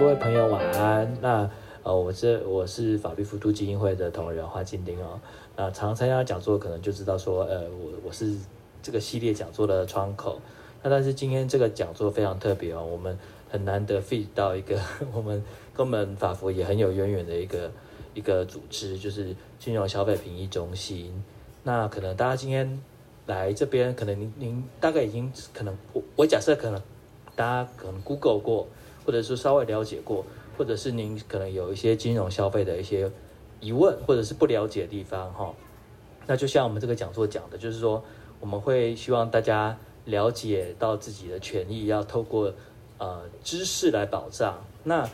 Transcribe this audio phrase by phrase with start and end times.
[0.00, 1.14] 各位朋友晚安。
[1.20, 1.50] 那
[1.82, 5.20] 呃，我是我是法律扶助基金会的同仁华金丁哦。
[5.54, 8.34] 那常参加讲座，可能就知道说，呃，我我是
[8.82, 10.40] 这个系列讲座的窗口。
[10.82, 13.14] 那但是今天这个讲座非常特别哦，我们
[13.50, 14.80] 很难得 fit 到一个
[15.12, 15.44] 我们
[15.74, 17.70] 跟我们法服也很有渊源的一个
[18.14, 21.22] 一个组织，就是金融消费评议中心。
[21.62, 22.80] 那可能大家今天
[23.26, 26.80] 来这边，可能您您大概已经可能我我假设可能
[27.36, 28.66] 大家可能 Google 过。
[29.04, 30.24] 或者是稍微了解过，
[30.56, 33.10] 或者是您可能有一些金融消费的一些
[33.60, 35.54] 疑问，或者是不了解的地方哈，
[36.26, 38.02] 那就像我们这个讲座讲的，就是说
[38.40, 42.52] 我们会希望大家了解到自己的权益，要透过
[42.98, 44.62] 呃知识来保障。
[44.84, 45.08] 那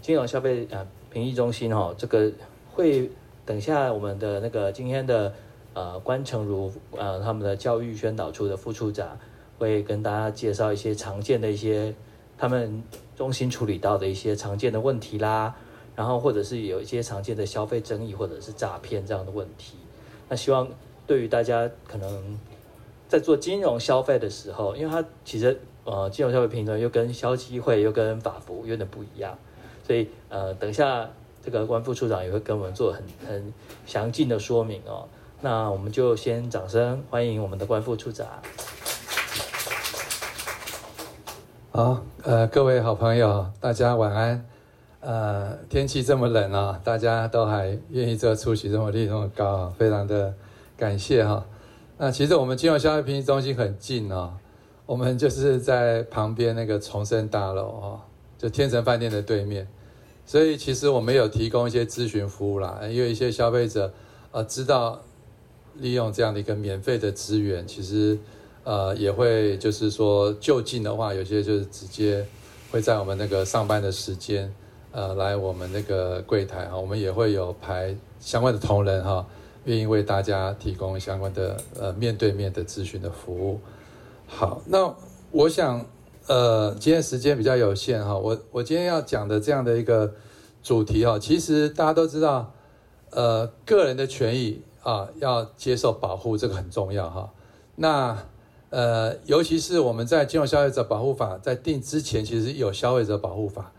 [0.00, 2.30] 金融消费呃评议中心哈，这个
[2.72, 3.10] 会
[3.46, 5.32] 等下我们的那个今天的
[5.74, 9.18] 呃关成儒呃他们的教育宣导处的副处长
[9.58, 11.94] 会跟大家介绍一些常见的一些
[12.36, 12.82] 他们。
[13.18, 15.52] 中心处理到的一些常见的问题啦，
[15.96, 19.74] 然后或者是有一些常见的消费争议或者是诈骗这样的问题，
[20.28, 20.68] 那希望
[21.04, 22.38] 对于大家可能
[23.08, 29.36] 在做金融消费的时候，因为它其实呃金融消费评论又跟消基会又跟法扶有点不一样，
[29.84, 31.10] 所以呃等一下
[31.42, 33.52] 这个关副处长也会跟我们做很很
[33.84, 35.08] 详尽的说明哦，
[35.40, 38.28] 那我们就先掌声欢迎我们的关副处长。
[41.78, 44.44] 好，呃，各位好朋友，大家晚安。
[44.98, 50.34] 呃，天气这么冷啊，大家都还愿意做出席，这么率这么高，非常的
[50.76, 51.46] 感谢哈。
[51.96, 54.32] 那其实我们金融消费评议中心很近哦，
[54.86, 58.00] 我们就是在旁边那个重生大楼哦，
[58.36, 59.68] 就天成饭店的对面。
[60.26, 63.94] 所以其实我们有提供一些咨询服务啦，因为一些消费者
[64.32, 65.00] 呃知道
[65.74, 68.18] 利用这样的一个免费的资源，其实。
[68.64, 72.26] 呃，也会就是说就近的话，有些就是直接
[72.70, 74.52] 会在我们那个上班的时间，
[74.92, 79.26] 呃，来我们那个柜台哈，我们也会有排相关的同仁哈，
[79.64, 83.60] 愿意为大家提供相关的呃面对面的咨询的服务。
[84.26, 84.94] 好，那
[85.30, 85.84] 我想
[86.26, 90.12] 呃，今天时间比较有限哈，我我今天要讲的这样的一个
[90.62, 92.52] 主题哈，其实大家都知道，
[93.10, 97.32] 呃，个人的权益啊要接受保护，这个很重要哈。
[97.76, 98.18] 那
[98.70, 103.72] 呃，尤其是我们在金融消费者保护法在定之前，其实有消费者保护法，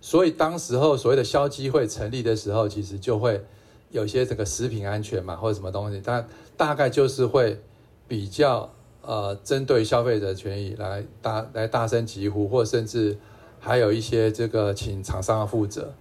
[0.00, 3.44] 所以当时候所谓的消基会成立的时候，其实就会
[3.90, 7.60] 有些这个食品安全嘛，或者什么东西，它大概就是会
[8.08, 13.18] 比较呃针对消费者权益来大来大声疾呼，或甚至
[13.58, 15.92] 还有一些这个请厂商负责，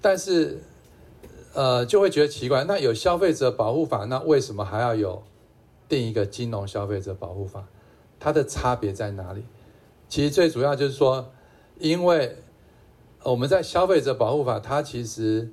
[0.00, 0.62] 但是
[1.52, 5.22] 呃就会觉得奇怪，那有消费者保护法，那为什么还要有
[5.86, 7.66] 定一个金融消费者保护法？
[8.24, 9.44] 它的差别在哪里？
[10.08, 11.30] 其实最主要就是说，
[11.78, 12.38] 因为
[13.22, 15.52] 我们在消费者保护法，它其实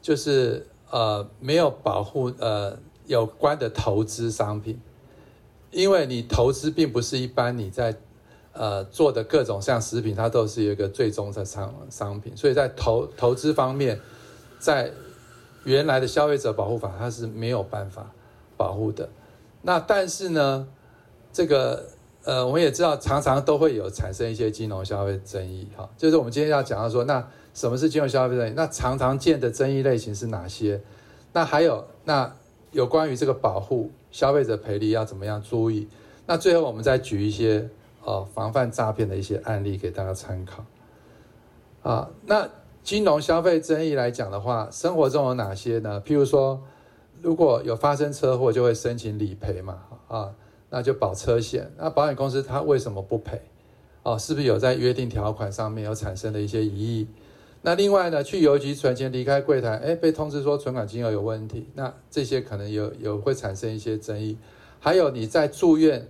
[0.00, 4.80] 就是呃没有保护呃有关的投资商品，
[5.72, 7.96] 因为你投资并不是一般你在
[8.52, 14.00] 呃做的各种像食品，它都是一个最终的商商品，所以在投投资方面，
[14.60, 14.92] 在
[15.64, 18.12] 原来的消费者保护法它是没有办法
[18.56, 19.08] 保护的。
[19.62, 20.68] 那但是呢，
[21.32, 21.95] 这个。
[22.26, 28.52] 呃，我们也知道，常常都会有产生一些金融消费争议，哈，就是我们今天要讲到说，那什么是金融消费争议？
[28.56, 30.82] 那常常见的争议类型是哪些？
[31.32, 32.34] 那还有，那
[32.72, 35.86] 有关于这个保护消费者赔利要怎么样注意？
[36.26, 37.70] 那最后我们再举一些
[38.02, 40.64] 呃防范诈骗的一些案例给大家参考。
[41.88, 42.48] 啊，那
[42.82, 46.02] 金融消费争议来讲的话，生活中有哪些呢？
[46.04, 46.60] 譬如说，
[47.22, 50.34] 如果有发生车祸，就会申请理赔嘛，啊。
[50.68, 53.40] 那就保车险，那保险公司它为什么不赔？
[54.02, 57.08] 哦，是不是有在约定条款上面有产生的一些疑义？
[57.62, 64.38] 那另外呢，去邮局存钱离开柜台，哎，被通知说存款金额有问题，那这些可能有有会产生一些争议。
[64.78, 66.06] 还有你在住院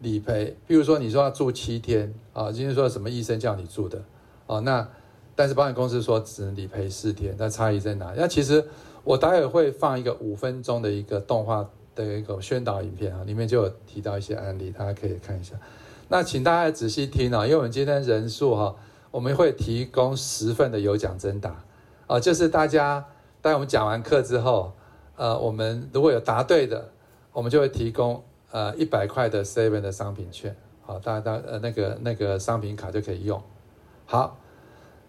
[0.00, 4.02] 理赔，比如说你说要住七天啊，今天说什么医生叫你住的
[4.46, 4.88] 哦，那
[5.36, 8.12] 但是保险公司说只能理赔四天，那差异在哪？
[8.16, 8.64] 那其实
[9.04, 11.70] 我待会会放一个五分钟的一个动画。
[11.94, 15.54] 的一个宣导影片啊，里面就有提到一些案例，大家可以看一下。
[16.08, 18.74] 那请大家仔细听啊，因为我们今天人数哈，
[19.10, 21.64] 我们会提供十份的有奖征答
[22.06, 23.04] 啊，就是大家
[23.40, 24.72] 待我们讲完课之后，
[25.16, 26.90] 呃，我们如果有答对的，
[27.32, 33.40] 我们就会提供呃一百块的 seven 的商品券，好，大家呃那个那个商品卡就可以用。
[34.04, 34.38] 好，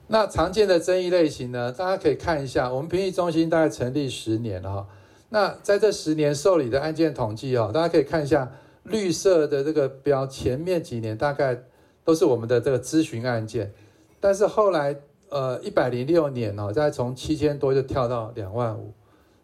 [0.06, 4.88] 那常见的争议类型呢，大家可以看一下，我们评议中心大概成立十年了哈。
[5.34, 8.52] 那在这十年受理的案件统计哦，大家可以看一下
[8.84, 11.58] 绿色的这个标，前面几年大概
[12.04, 13.72] 都是我们的这个咨询案件，
[14.20, 14.94] 但是后来
[15.30, 18.92] 呃一百零六年哦，再从七千多就跳到两万五，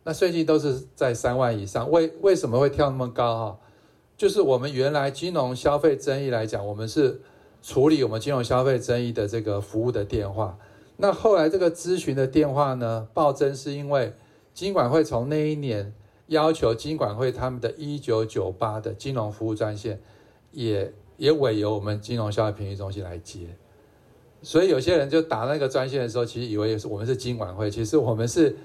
[0.04, 1.90] 那最近都是在三万以上。
[1.90, 3.60] 为为什么会跳那么高哈？
[4.18, 7.22] 就是我们原来金融消费争议来讲，我们是
[7.64, 10.58] 处理我们金融消费争议的这个服务的电话。
[10.98, 14.12] 那后来这个咨询的电话呢暴增，是因为
[14.58, 15.94] 金管会从那一年
[16.30, 20.02] 要求金管会他们的一九九八的金融服务专线
[20.52, 23.56] 也也委由我们金融消费评议中心来接。
[24.42, 28.56] 所以有些人就打那个专线的时候，其实以为也是我们是金管会，其实我们是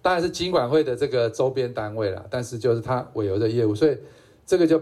[0.00, 3.98] 当然是金管会的这个周边单位啦，但是就是他委由的业务，所以
[4.46, 4.80] 这个就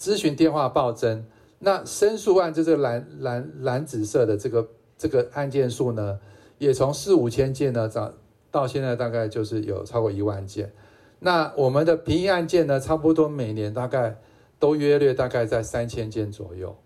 [0.00, 1.24] 咨询电话暴增。
[1.60, 4.68] 那申诉案就是蓝蓝蓝紫色的这个
[4.98, 6.18] 这个案件数呢，
[6.58, 8.12] 也从四五千件呢涨
[8.52, 10.72] 到现在大概就是有超过一万件。
[11.18, 14.16] 那我们的评议案件呢，差不多每年大概
[14.60, 16.76] 都约略大概在三千件左右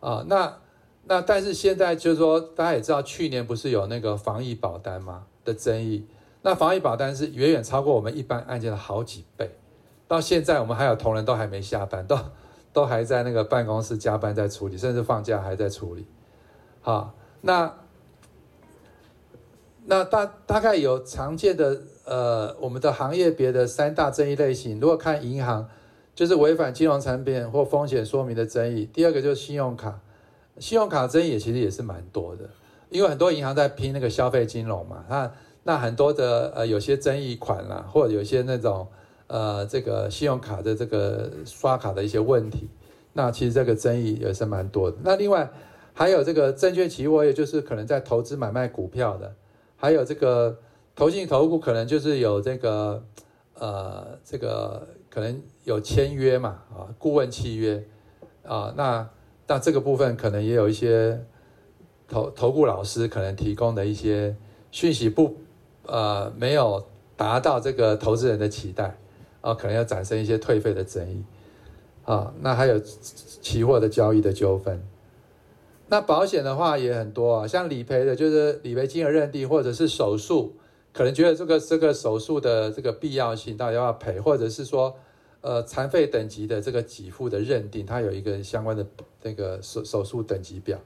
[0.00, 0.22] 啊。
[0.28, 0.58] 那
[1.04, 6.06] 那但是现在就是说，大家也知道，去年不是有那个防疫保单吗的争议？
[6.42, 9.50] 那防疫保单是远远超过我们一般案件的好几倍。
[10.06, 12.18] 到现在我们还有同仁都还没下班，都。
[12.72, 16.06] 都还在那个办公室加班在处理，甚至放假还在处理。
[16.80, 17.74] 好，那
[19.86, 24.78] 那大大概有常见的呃，我们的行业别的三大争议类型。
[24.80, 25.68] 如果看银行，
[26.14, 30.00] 就是违反金融产品或风险说明的争议；第二个就是信用卡，
[30.58, 32.44] 信用卡争议也其实也是蛮多的，
[32.90, 35.04] 因为很多银行在拼那个消费金融嘛。
[35.08, 35.32] 那
[35.64, 38.86] 那很多的呃，有些争议款啦，或者有些那种。
[39.32, 42.68] 呃，这个信用卡的这个刷卡的一些问题，
[43.12, 44.96] 那其实这个争议也是蛮多的。
[45.04, 45.48] 那另外
[45.94, 49.32] 还有这个证券期货，也就是可能在投资买卖股票的，
[49.80, 50.56] 还有这个
[50.94, 53.02] 投信投顾，可能就是有这个
[53.54, 57.82] 呃，这个可能有签约嘛，啊，顾问契约
[58.46, 59.08] 啊，那
[59.46, 61.24] 那这个部分可能也有一些
[62.06, 64.36] 投投顾老师可能提供的一些
[64.70, 65.36] 讯息不
[65.86, 66.86] 呃没有
[67.16, 68.96] 达到这个投资人的期待。
[69.42, 71.24] 啊，可能要产生一些退费的争议，
[72.04, 74.78] 啊，那还有期货的交易的纠纷，
[75.90, 80.54] 那保险的话也很多啊，像理赔的，就是理赔金额认定，或者是手术，
[80.92, 84.96] 可能觉得这个这个手术的这个必要性到底要不要赔，或者是说，
[85.40, 88.86] 呃，残废等级的这个给付的认定，它有一个相关的
[89.22, 90.78] 那个手手术等级表。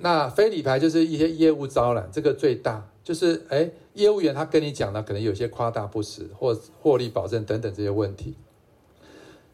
[0.00, 8.34] 那非理赔就是一些业务招揽，这个最大就是哎，业务员他跟你讲了，可能有些夸大不实或获利保证等等这些问题。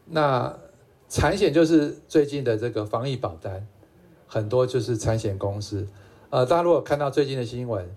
[0.07, 0.55] 那
[1.07, 3.65] 产险就是最近的这个防疫保单，
[4.27, 5.87] 很多就是产险公司。
[6.29, 7.89] 呃，大家如果看到最近的新闻，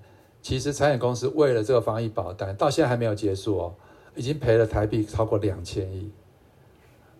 [0.42, 3.74] 其实产险公司为了这个防疫保单，到现在还没有结束哦，
[4.14, 6.10] 已经赔了台币超过两千亿，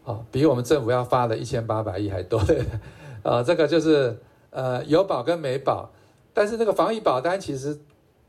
[0.05, 2.41] 啊，比我们政府要发的一千八百亿还多。
[3.23, 4.19] 啊， 这个就是。
[4.51, 5.91] 呃，有保跟没保，
[6.33, 7.79] 但是那个防疫保单其实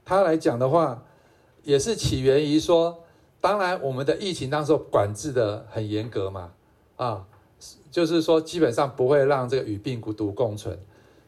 [0.03, 1.01] 它来讲的话，
[1.63, 3.05] 也是起源于说，
[3.39, 6.51] 当然我们的疫情当时候管制的很严格嘛，
[6.97, 7.25] 啊，
[7.91, 10.77] 就是说基本上不会让这个与病毒共存，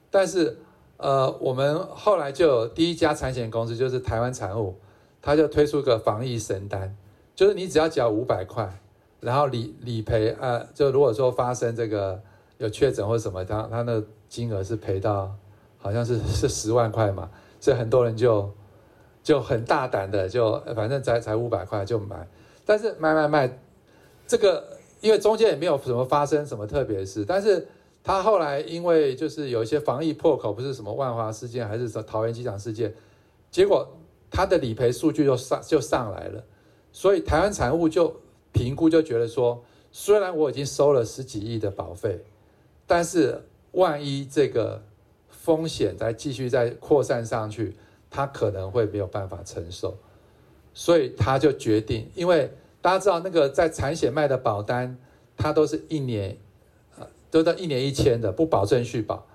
[0.09, 0.57] 但是
[0.97, 4.75] 呃，我们后来就有第一家产险公司就是台湾产物，
[5.21, 6.95] 他就推出个防疫神单，
[7.35, 8.81] 就是你只要缴五百块，
[9.19, 12.21] 然后理理赔，呃，就如果说发生这个
[12.57, 14.03] 有确诊或什么，他他那。
[14.31, 15.29] 金额是赔到，
[15.77, 18.49] 好像是 是十万块嘛，所以很多人就
[19.21, 22.25] 就很大胆的就反正才才五百块就买，
[22.65, 23.59] 但是买买买，
[24.25, 27.67] 这个因为中间也没有什么发生什么特别事，但是
[28.03, 32.93] 他后来因为就是有一些防疫破口，不是什么万华事件，还是什么桃园机场事件，
[33.51, 33.87] 结果
[34.29, 36.43] 他的理赔数据就上就上来了，
[36.93, 38.15] 所以台湾产物就
[38.53, 42.23] 评估就觉得说，虽然我已经收了十几亿的保费，
[42.87, 43.43] 但是。
[43.73, 44.83] 万一这个
[45.29, 47.73] 风险再继续再扩散上去，
[48.09, 49.97] 他可能会没有办法承受，
[50.73, 54.97] 所以他就决定，因为大家知道那个在产险卖的保单，
[55.37, 56.37] 它都是一年，
[56.97, 59.25] 呃，都在一年一签的，不保证续保。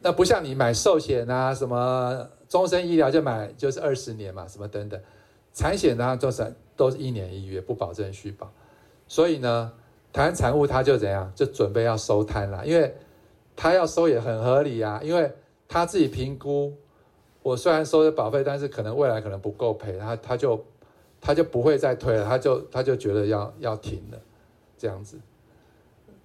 [0.00, 5.00] 那不像你买寿险啊，什么终身医疗就买就是二十年嘛，什么等等，
[5.54, 8.52] 产险呢都是都是一年一月，不保证续保。
[9.06, 9.72] 所以呢，
[10.12, 12.94] 台湾产物他就怎样，就准备要收摊了，因为。
[13.54, 15.30] 他要收也很合理啊，因为
[15.68, 16.72] 他自己评估，
[17.42, 20.64] 我虽然收的保费，但是可能未来可能不够赔，他他就
[21.22, 24.18] 他就不会再推了，他就他就觉得要要停了，
[24.76, 25.16] 这样子。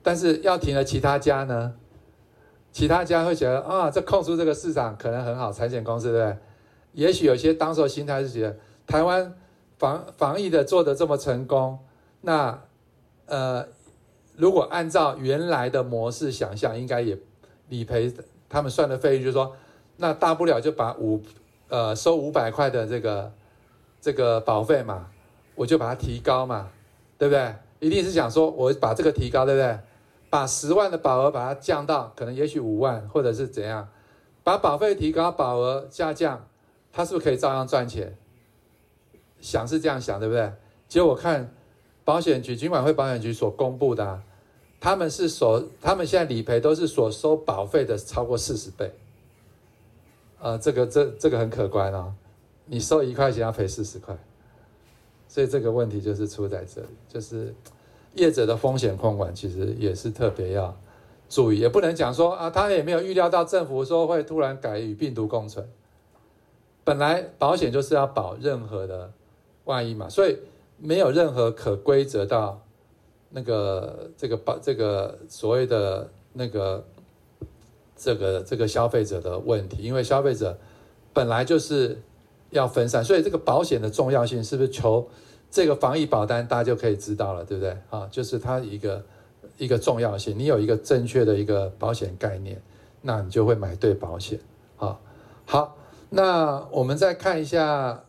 [0.04, 1.74] 但是要停了，其他家呢？
[2.74, 6.38] 其他家会觉得啊，这空出这个市场可能很好，产险公司对不对？
[6.92, 9.34] 也许有些当时候心态是觉得台湾
[9.78, 11.80] 防防疫的做得这么成功，
[12.20, 12.62] 那
[13.28, 13.66] 呃。
[14.40, 17.18] 如果按照原来的模式想象，应该也
[17.70, 18.14] 理赔，
[18.48, 19.56] 他们算的费率就是说，
[19.96, 21.20] 那大不了就把五
[21.70, 23.34] 呃收五百块的这个
[24.02, 25.08] 这个保费嘛，
[25.56, 26.70] 我就把它提高嘛，
[27.18, 27.54] 对不对？
[27.80, 29.80] 一定是想说我把这个提高，对不对？
[30.30, 33.88] 把十万的保额把它降到可能也许五万，或者是怎样，
[34.44, 36.48] 把保费提高，保额下降，
[36.92, 38.18] 他是不是可以照样赚钱？
[39.40, 40.52] 想是这样想，对不对？
[40.88, 41.54] 结果我看
[42.04, 44.22] 保险局、金管会保险局所公布的，
[44.80, 48.92] 他们是所，他们现在理赔都是所收保费的超过四十倍。
[50.40, 52.14] 呃，这个这这个很可观哦，
[52.68, 54.16] 你收一块钱要赔四十块，
[55.28, 57.54] 所以这个问题就是出在这里，就是
[58.14, 60.78] 业者的风险控管其实也是特别要
[61.28, 65.68] 注意，也不能讲说啊，他也没有预料到政府说会突然改与病毒共存，
[66.84, 69.12] 本来保险就是要保任何的
[69.66, 70.38] 万一嘛，所以
[70.78, 72.62] 没有任何可归责到
[73.32, 76.86] 那个这个保这个所谓的那个。
[78.00, 80.56] 这个这个消费者的问题，因为消费者
[81.14, 82.00] 本来就是
[82.50, 85.08] 要分散，所以这个保险的重要性是不是求
[85.50, 87.78] 这个防疫保单，大家就可以知道了，对不对？
[87.90, 89.04] 啊，就是它一个
[89.58, 92.62] 一个重要性，你有一个正确的一个保险概念，
[93.02, 94.40] 那你就会买对保险。
[94.78, 95.00] 啊，
[95.46, 95.78] 好，
[96.10, 98.04] 那我们再看一下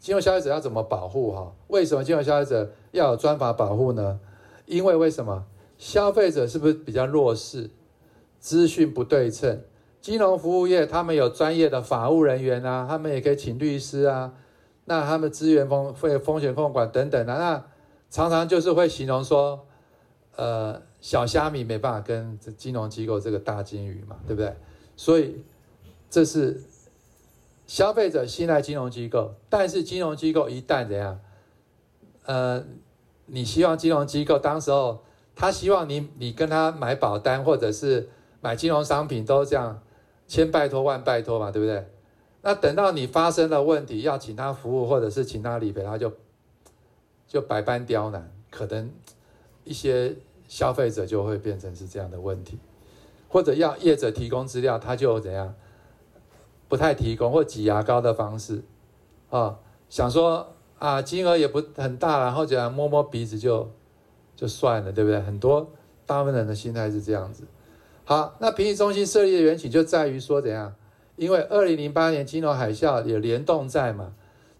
[0.00, 1.52] 金融消费者要怎么保护哈？
[1.68, 4.20] 为什么金融消费者要有专法保护呢？
[4.66, 5.44] 因为为什么
[5.76, 7.70] 消费者是不是比较弱势？
[8.40, 9.62] 资讯不对称，
[10.04, 14.34] 金融服务业他们有专业的法务人员啊，他们也可以请律师啊。
[14.84, 17.64] 那他们资源风风风险控管等等、啊，那
[18.10, 19.66] 常常就是会形容说，
[20.36, 24.54] 呃，小虾米没办法跟这金融机构这个大鲸鱼嘛，对不对？
[24.94, 25.42] 所以
[26.10, 26.62] 这是
[27.66, 31.18] 消费者信赖金融机构，但是金融机构一旦怎样，
[32.26, 32.62] 呃，
[33.24, 35.02] 你希望金融机构当时候
[35.34, 38.10] 他希望你你跟他买保单或者是。
[38.40, 39.82] 买金融商品都这样，
[40.26, 41.86] 千拜托万拜托嘛，对不对？
[42.42, 46.12] 那等到你发生了问题，要请他服务或者是请他理赔，他就
[47.26, 48.90] 就百般刁难，可能
[49.64, 50.14] 一些
[50.46, 52.58] 消费者就会变成是这样的问题，
[53.28, 55.54] 或者要业者提供资料，他就怎样
[56.68, 58.62] 不太提供，或挤牙膏的方式
[59.30, 63.70] 啊，想说啊金额也不很大，然后这样摸摸鼻子就
[64.36, 65.18] 就算了，对不对？
[65.20, 65.70] 很多
[66.04, 67.44] 大部分人的心态是这样子。
[68.06, 70.74] 好，那评议中心设立的缘起就在于说怎样？
[71.16, 74.12] 因为二零零八年金融海啸有联动债嘛，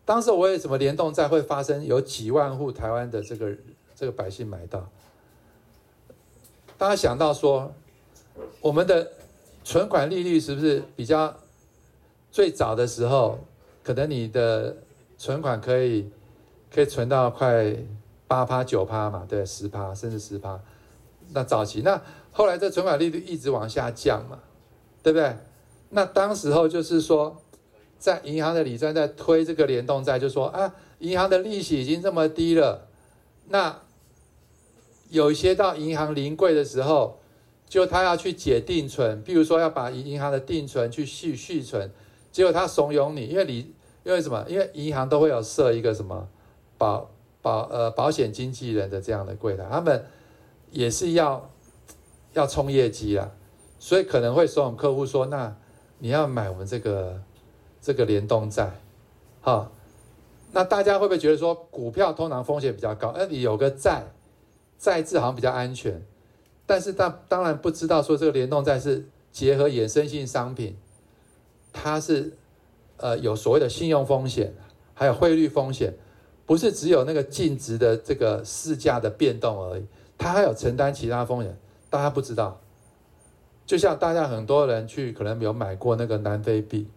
[0.04, 1.84] 当时我为什么联动债会发生？
[1.84, 3.54] 有几万户台湾的这个
[3.94, 4.88] 这个百姓买到，
[6.78, 7.74] 大家想到说，
[8.62, 9.10] 我们的
[9.62, 11.36] 存款利率是不是比较
[12.30, 13.40] 最早的时候，
[13.82, 14.74] 可能你的
[15.18, 16.08] 存款可以
[16.72, 17.76] 可以存到快
[18.26, 20.58] 八趴九趴嘛，对，十趴甚至十趴，
[21.34, 22.00] 那早期那。
[22.36, 24.40] 后来这存款利率一直往下降嘛，
[25.04, 25.36] 对不对？
[25.90, 27.40] 那当时候就是说，
[27.96, 32.88] 在银行的理专在推这个联动债，就说啊，银行的利息已经这么低了，
[33.50, 33.78] 那
[35.10, 37.20] 有一些到银行临柜的时候，
[37.68, 41.88] 就他要去解定存，比如说要把银行的定存去续续存，
[42.32, 43.72] 结果他怂恿你，因为你
[44.02, 44.44] 因为什么？
[44.48, 46.26] 因为银行都会有设一个什么
[46.76, 47.08] 保
[47.40, 50.04] 保呃保险经纪人的这样的柜台，他们
[50.72, 51.48] 也是要。
[52.34, 53.30] 要冲业绩啦，
[53.78, 55.56] 所以可能会说我们客户说：“那
[55.98, 57.22] 你要买我们这个
[57.80, 58.72] 这个联动债，
[59.40, 59.70] 好，
[60.52, 63.14] 那大家会不会觉得说股票通常风险比较高？
[63.16, 64.04] 那，你有个债，
[64.78, 66.02] 债字好像比较安全，
[66.66, 70.76] 但是当当然不知道说这个联动债是结合衍生性商品，
[71.72, 72.36] 它是
[72.96, 74.52] 呃有所谓的信用风险，
[74.92, 75.94] 还有汇率风险，
[76.46, 79.86] 不是只有那个净值的这个市价的变动而已，
[80.18, 81.56] 它还有承担其他风险。”
[81.94, 82.60] 大家不知道，
[83.64, 86.88] 就像大家很多人去可能有买过那个南非币，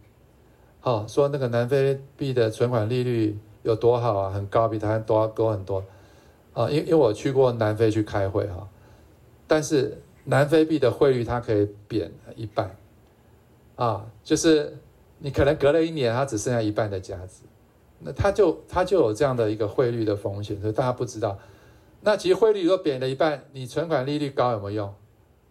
[0.79, 5.83] 好说那个南非币的存款利率有多好啊，很高，比台湾多高很多。
[6.53, 6.67] 啊。
[6.67, 8.67] 因因为我去过南非去开会哈，
[9.45, 12.75] 但是南非币的汇率它可以贬一半。
[13.75, 14.79] 啊，就是
[15.19, 17.43] 你可能隔了一年，它只剩下一半的价值，
[17.99, 21.37] 那它就它就有这样的一个汇率的风险，所以大家不知道。
[22.07, 24.93] 那其实汇率如果贬了一半，你存款利率高有没有用？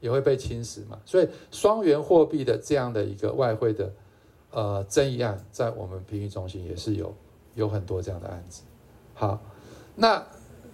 [0.00, 0.98] 也会被侵蚀嘛。
[1.04, 3.92] 所以双元货币的这样的一个外汇的
[4.50, 7.14] 呃争议案，在我们评议中心也是有
[7.56, 8.62] 有很多这样的案子。
[9.12, 9.38] 好，
[9.96, 10.26] 那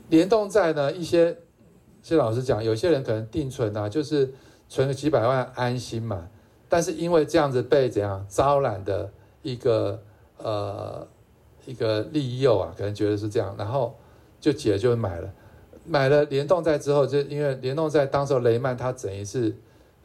[0.09, 0.93] 联动债呢？
[0.93, 1.37] 一些
[2.01, 4.33] 谢老师讲，有些人可能定存啊，就是
[4.69, 6.29] 存个几百万安心嘛。
[6.69, 9.11] 但是因为这样子被怎样招揽的
[9.43, 10.01] 一个
[10.37, 11.05] 呃
[11.67, 13.99] 一个利诱啊，可能觉得是这样，然后
[14.41, 15.29] 就解就买了。
[15.85, 19.57] 买了联动债之后，就因为联动债当时候雷曼他整一次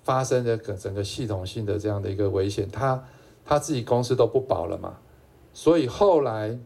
[0.03, 3.03] 发生的整个系统性的这样的一个危险，他
[3.45, 4.97] 他自己公司都不保了嘛，
[5.53, 6.57] 所以后来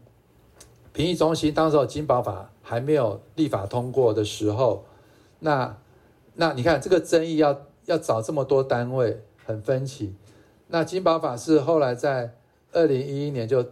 [0.92, 4.84] 评议中心当时候金保法还没有立法通过的时候，
[5.40, 5.76] 那
[6.34, 10.14] 那你看这个争议要要找这么多单位很分歧，
[10.68, 12.34] 那金保法是后来在
[12.72, 13.62] 二零一一年就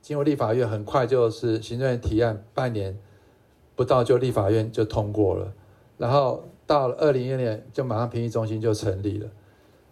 [0.00, 2.98] 进入立法院，很快就是行政院提案，半年
[3.78, 5.54] 不到就立法院就通过了，
[5.96, 9.30] 然后到了二零一二年就马上评议中心就成立了，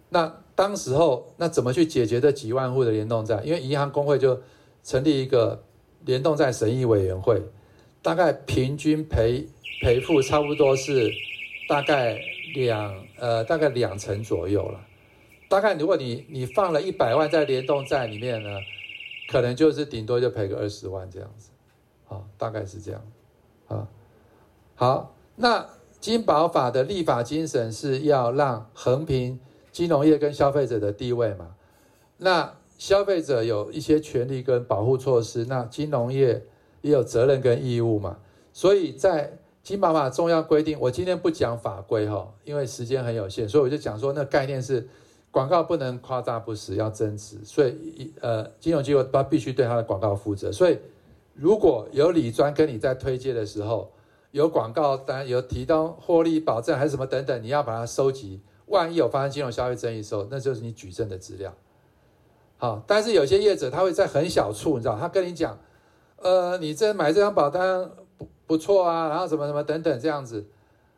[0.09, 0.43] 那。
[0.57, 3.39] 当时候那怎么去解决这几万户的联动债？
[3.43, 4.41] 因为银行工会就
[4.83, 5.63] 成立一个
[6.03, 7.39] 联动债审议委员会，
[8.01, 9.45] 大概平均赔
[9.83, 11.11] 赔付差不多是
[11.69, 12.19] 大概
[12.55, 14.83] 两呃大概两成左右了。
[15.47, 18.49] 大概如果你你放了一百万在联动债里面呢，
[19.31, 21.51] 可能就是顶多就赔个二十万这样子，
[22.07, 22.99] 啊，大概是这样，
[23.67, 23.87] 啊，
[24.75, 25.65] 好，那
[25.99, 29.39] 金保法的立法精神是要让衡平。
[29.69, 31.53] 金融业跟消费者的地位嘛，
[32.17, 36.43] 那消费者有一些权利跟保护措施，那金融业
[36.81, 38.17] 也有责任跟义务嘛。
[38.51, 44.87] 所以在金保法重要规定，我今天不讲法规哈，因为时间很有限，所以我就讲说那概念是
[45.29, 47.37] 广告不能夸大不实，要真实。
[47.43, 50.51] 所以呃，金融机构它必须对它的广告负责。
[50.51, 50.79] 所以
[51.37, 53.91] 如果有理专跟你在推介的时候，
[54.31, 58.41] 有广告单有提到获利保证还是什么等等，你要把它收集。
[58.65, 61.53] 万一有发生金融消费争议的时候，那就是你举证的资料。
[62.57, 65.57] 好，但是有些业者他会在很小处，你知道，他跟你讲，
[66.17, 70.45] 呃，你这买这张保单不不错啊，然后什么什么等等这样子，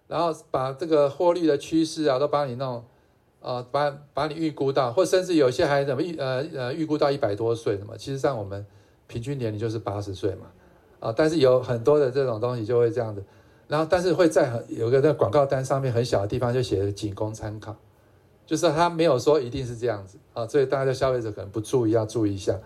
[0.07, 2.77] 然后把这个获利的趋势啊都帮你弄，
[3.41, 8.65] 啊、呃，把把你预估到，或甚至有些还怎么预呃呃预估到一百多岁什么，其实上我们
[9.09, 10.45] 平均年龄就是八十岁嘛，
[11.01, 13.21] 啊、但是有很多的这种东西就会这样子。
[13.67, 17.75] 然后，但是会在很有个那广告单上面很小的地方就写着仅供参考，
[18.45, 22.59] 就是他没有说一定是这样子啊，所以大家消费者可能不注意，要注意一下。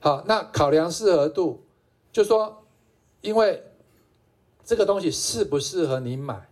[0.00, 1.64] 好，那考量适合度，
[2.12, 2.64] 就说
[3.20, 3.62] 因为
[4.64, 6.48] 这个东西适不适合你买，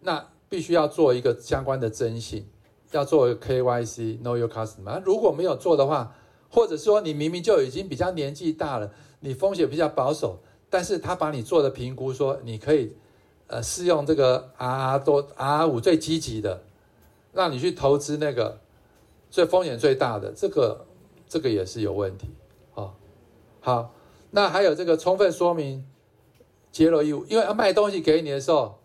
[0.00, 2.46] 那必须要做一个相关的征信，
[2.90, 5.00] 要做 KYC Know Your Customer。
[5.04, 6.14] 如果没有做的话，
[6.50, 12.96] 或者说你明明就已经比较年纪大了，你风险比较保守，但是他把你做的评估说你可以。
[13.52, 16.62] 呃，适用这个 R 多 R 五最积极的，
[17.32, 18.60] 让你去投资那个
[19.28, 20.86] 最风险最大的，这个
[21.28, 22.28] 这个也是有问题
[22.74, 22.94] 啊、哦。
[23.60, 23.94] 好，
[24.30, 25.84] 那还有这个充分说明
[26.70, 28.78] 揭露义务，因为要卖东西给你的时候，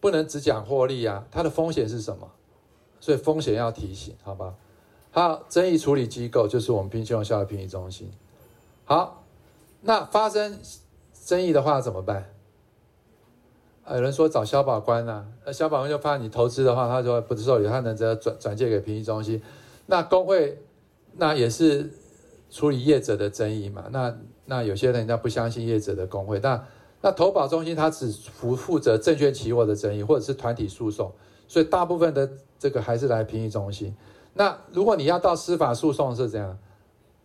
[0.00, 2.30] 不能只讲获利啊，它的风险是什么？
[3.00, 4.54] 所以风险要提醒，好吧？
[5.16, 8.10] 好，争议处理机构就是我们金融消费评议中心。
[8.84, 9.24] 好，
[9.80, 10.58] 那发生
[11.24, 12.26] 争议的话怎么办？
[13.90, 19.40] 有人说找消保官啊，那消保官就怕你投资的话，他说不受理，他能则转转借给评议中心。
[19.86, 20.62] 那公会
[21.14, 21.90] 那也是
[22.50, 23.86] 处理业者的争议嘛。
[23.90, 26.62] 那那有些人家不相信业者的公会，那
[27.00, 31.10] 那投保中心他只负负责证券期货的争议，或者是团体诉讼，
[31.48, 33.96] 所以大部分的这个还是来评议中心。
[34.36, 36.58] 那如果你要到司法诉讼是怎样？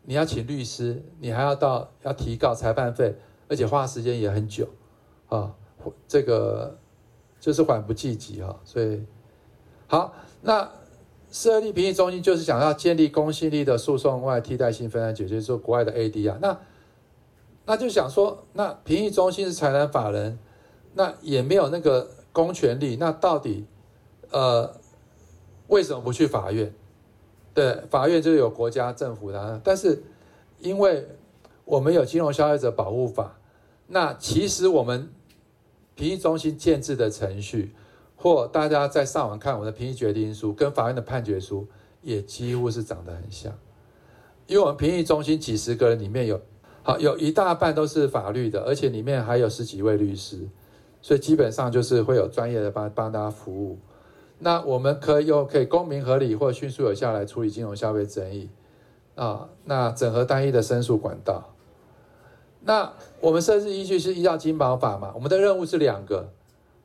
[0.04, 3.15] 你要请律师，你还要到要提告裁判费，
[3.47, 4.67] 而且花时间也很久
[5.30, 5.54] 啊。
[6.08, 6.78] 这个
[7.39, 9.04] 就是缓不济急哈，所以
[9.88, 10.71] 好，那
[11.32, 16.60] 设立评议中心就是想要建立公信力的诉讼外替代性分担解决，就是说国外的 ADR，那
[17.65, 20.39] 那就想说，那评议中心是财产法人，
[20.95, 23.65] 那也没有那个公权力，那到底
[24.32, 24.76] 呃
[25.67, 26.74] 为什么不去法院？
[27.54, 30.04] 对，法院就有国家政府的，但是
[30.60, 31.08] 因为
[31.66, 33.38] 我们有金融消费者保护法，
[33.88, 35.10] 那其实我们。
[35.94, 37.76] 评议中心建制的程序，
[38.16, 41.68] 或大家在上网看我们的评议决定书，跟法院的判决书
[42.02, 43.54] 也几乎是长得很像。
[44.48, 46.42] 因为我们评议中心几十个人里面有，
[46.82, 50.48] 好有一大半都是法律的，而且里面还有十几位律师，
[51.02, 53.78] 所以基本上就是会有专业的帮帮大家服务。
[54.43, 58.49] 那我们可以用可以公平合理或迅速有效来处理金融消费争议
[59.13, 61.54] 啊，那整合单一的申诉管道。
[62.62, 65.12] 那我们设置依据是依照金保法嘛？
[65.13, 66.30] 我们的任务是两个，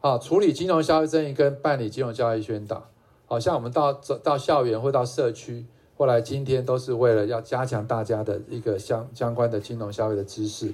[0.03, 2.89] 啊，处理金融消费争议跟办理金融交易宣导。
[3.27, 5.65] 好像我们到到校园或到社区，
[5.97, 10.73] 后来今天都是为了要加强大家的一个相相关的金融消费的知识。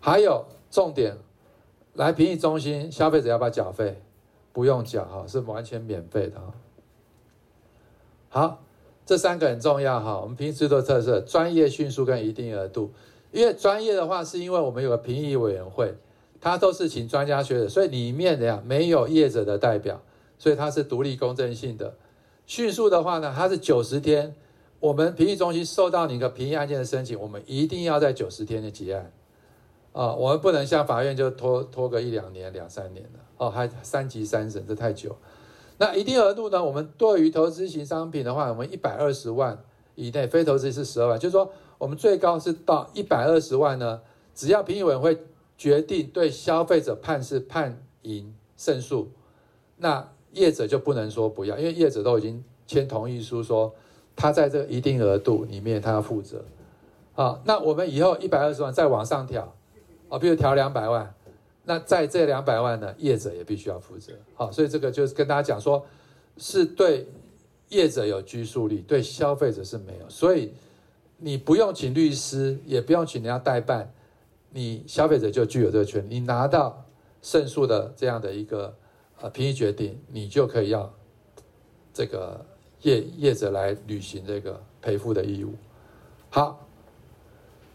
[0.00, 1.16] 还有重点，
[1.94, 4.02] 来评议中心，消费者要不要缴费？
[4.60, 6.52] 不用缴哈，是完全免费的哈。
[8.28, 8.62] 好，
[9.06, 10.20] 这三个很重要哈。
[10.20, 12.92] 我们评议制度的特色：专业、迅速跟一定额度。
[13.32, 15.94] 因为专业的话，是因为我们有个评议委员会，
[16.42, 20.02] 他都是请专家学者，所以里面的呀没有业者的代表，
[20.38, 21.94] 所以它是独立公正性的。
[22.44, 24.34] 迅速的话呢，它是九十天，
[24.78, 29.10] 我们评议中心收到你个评议案件的申请，我们一定要在九十天内结案
[29.92, 35.16] 啊，我们不能像法院就拖拖个一两年、两三年了哦，还三级三审，这太久。
[35.78, 36.62] 那一定额度呢？
[36.62, 39.58] 我们对于投资型商品的话，我们一百二十万
[39.94, 44.00] 以内，非投资是十二万，就是说我们最高是到一百二十万呢。
[44.34, 45.18] 只要评议委员会
[45.58, 49.08] 决定对消费者判是判赢胜诉，
[49.78, 53.74] 那业者就不能说不要，因为业者都已经签同意书，说
[54.14, 56.44] 他在这个一定额度里面他要负责。
[57.12, 59.54] 好，那我们以后一百二十万再往上调，
[60.10, 61.14] 啊，比如调两百万。
[61.62, 64.12] 那在这两百万呢，业者也必须要负责。
[64.34, 65.86] 好，所以这个就是跟大家讲说，
[66.36, 67.06] 是对
[67.68, 70.08] 业者有拘束力，对消费者是没有。
[70.08, 70.52] 所以
[71.18, 73.92] 你不用请律师，也不用请人家代办，
[74.50, 76.18] 你消费者就具有这个权利。
[76.18, 76.84] 你拿到
[77.22, 78.74] 胜诉的这样的一个
[79.20, 80.92] 呃评议决定，你就可以要
[81.92, 82.44] 这个
[82.80, 85.54] 业业者来履行这个赔付的义务。
[86.30, 86.66] 好。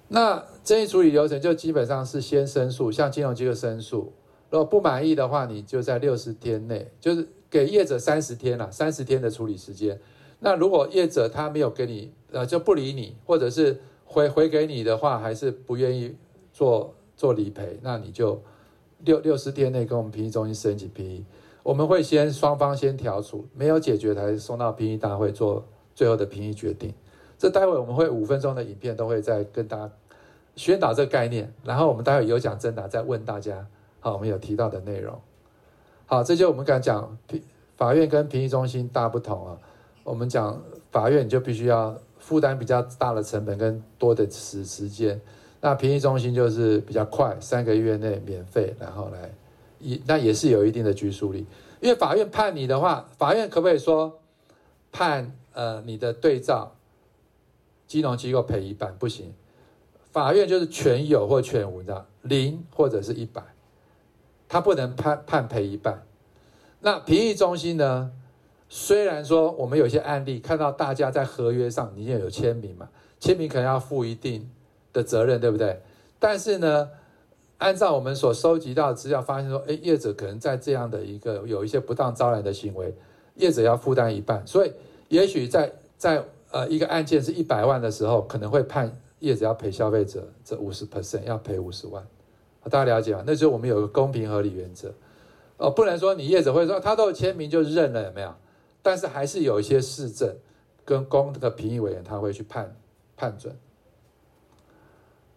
[0.07, 4.13] 那争议处理流程就基本上是先申诉，向金融机构申诉。
[4.49, 9.99] 如果不满意的话，你就在六十天内，就是给业者三十天了，三十天的处理时间。
[10.39, 16.15] 那如果业者他没有给你，呃，就不理你，或者是回回给你的话，还是不愿意
[16.53, 18.41] 做做理赔，那你就
[18.99, 21.25] 六六十天内跟我们评议中心申请评议。
[21.63, 25.65] 我们会先双方先调处，没有解决才送到评议大会做
[25.95, 26.93] 最后的评议决定。
[27.37, 29.91] 这待会我们会五分钟的影片都会再跟大家
[30.55, 33.67] 宣导这个概念，然后我们待会有奖征答再问大家，
[33.99, 35.19] 好，我们有提到的内容。
[36.05, 37.17] 好，这就我们刚才讲，
[37.75, 39.57] 法院跟评议中心大不同啊。
[40.03, 45.19] 我们讲法院就必须要负担比较大的成本跟多的时时间，
[45.61, 49.31] 那评议中心就是比较快，三个月内免费，然后来
[49.79, 51.47] 一那也是有一定的拘束力，
[51.81, 54.19] 因为法院判你的话，法院可不可以说
[54.91, 56.74] 判呃你的对照？
[57.87, 59.33] 金融机构赔一半不行，
[60.11, 63.43] 法院就是全有或全无的零或者是一百，
[64.47, 66.03] 他不能判判赔一半。
[66.79, 68.11] 那评议中心呢？
[68.67, 74.49] 虽然说我们有些案例看到大家在合约上你也有签名嘛，签名可能要负一定
[74.91, 75.81] 的责任，对不对？
[76.17, 76.89] 但是呢，
[77.59, 82.95] 按照我们所收集到的资料，发现说，哎，业者可能在这样的一个有一些不当招揽的行为，
[83.35, 84.73] 业者要负担一半，所以
[85.09, 86.23] 也许在在。
[86.55, 88.89] 呃，一个案件是一百万的时候，可能会判
[89.19, 92.01] 业者要赔消费者这五十 percent，要赔五十万。
[92.69, 93.21] 大家了解吗？
[93.27, 94.93] 那就是我们有个公平合理原则。
[95.57, 98.33] 哦，不能说你业者会说他都有签名就认了，有没有？
[98.81, 100.33] 但是还是有一些市政
[100.85, 102.77] 跟公的评议委员他会去判
[103.17, 103.53] 判准。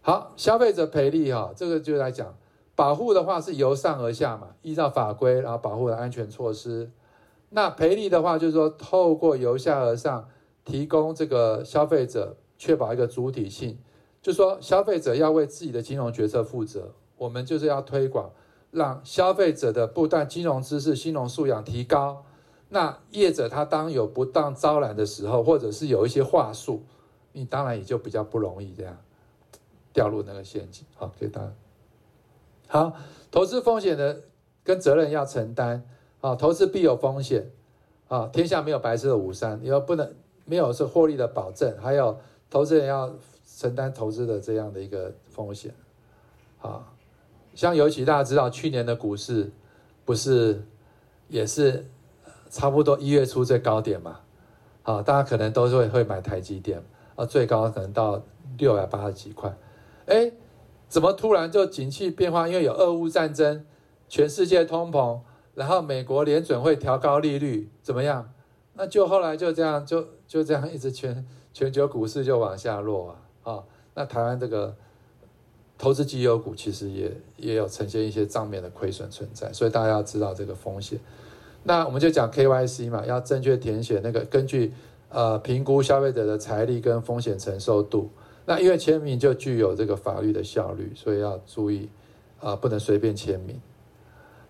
[0.00, 2.32] 好，消费者赔利哈，这个就来讲
[2.76, 6.92] 保护的话是由上而下嘛，依照法规然后保护的安全措施。
[7.50, 10.28] 那赔利的话就是说透过由下而上。
[10.68, 13.78] 提供这个消费者确保一个主体性，
[14.20, 16.92] 就说消费者要为自己的金融决策负责。
[17.16, 18.30] 我们就是要推广，
[18.70, 22.22] 让消费者的不但金融知识、金融素养提高。
[22.68, 26.82] 那业者他当有不当招揽的时候，或者是有一些话术，
[27.32, 28.94] 你当然也就比较不容易这样
[29.94, 30.84] 掉入那个陷阱。
[30.94, 31.52] 好，给大家。
[32.66, 32.92] 好，
[33.30, 34.20] 投资风险的
[34.62, 35.82] 跟责任要承担。
[36.20, 37.50] 好，投资必有风险。
[38.08, 40.14] 啊，天下没有白吃的午餐，你要不能。
[40.48, 43.14] 没有是获利的保证，还有投资人要
[43.58, 45.74] 承担投资的这样的一个风险，
[46.62, 46.88] 啊，
[47.54, 49.52] 像尤其大家知道去年的股市
[50.06, 50.64] 不是
[51.28, 51.86] 也是
[52.48, 54.20] 差不多一月初最高点嘛，
[54.84, 56.82] 啊，大家可能都是会会买台积电，
[57.14, 58.22] 啊，最高可能到
[58.56, 59.54] 六百八十几块，
[60.06, 60.32] 哎，
[60.88, 62.48] 怎么突然就景气变化？
[62.48, 63.66] 因为有俄乌战争，
[64.08, 65.20] 全世界通膨，
[65.54, 68.32] 然后美国联准会调高利率，怎么样？
[68.78, 70.06] 那就后来就这样就。
[70.28, 73.64] 就这样一直全全球股市就往下落啊啊、
[73.94, 74.76] 那台湾这个
[75.78, 81.00] 投资绩优股其实也也有呈现一些账面的亏损存在，所以大家要知道这个风险。
[81.62, 84.74] 那我们就讲 KYC 嘛，要正确填写那个根据
[85.08, 88.10] 呃评估消费者的财力跟风险承受度。
[88.44, 91.88] 那因为签名就具有这个法律的效率，所以要注意
[92.40, 93.58] 啊、不能随便签名。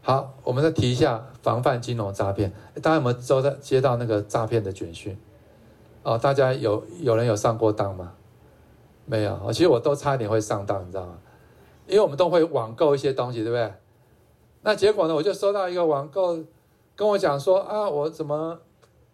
[0.09, 2.51] 好，我们再提一下防范金融诈骗。
[2.77, 5.15] 大家有没有收到接到那个诈骗的简讯？
[6.03, 8.15] 哦，大家有有人有上过当吗？
[9.05, 11.19] 没有，其实我都差一点会上当，你知道吗？
[11.87, 13.71] 因为我们都会网购一些东西，对不对？
[14.63, 16.43] 那结果呢，我就收到一个网购
[16.97, 18.61] 跟我讲说啊，我怎么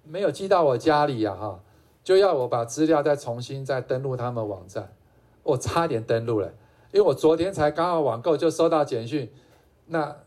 [0.04, 1.35] 没有寄到我家里呀？
[1.35, 1.59] 哈，
[2.04, 4.92] 就要我把资料再重新再登录他们网站，
[5.42, 6.52] 我差点登录了，
[6.92, 9.28] 因为我昨天才刚好网购就收到简讯，
[9.87, 10.18] 那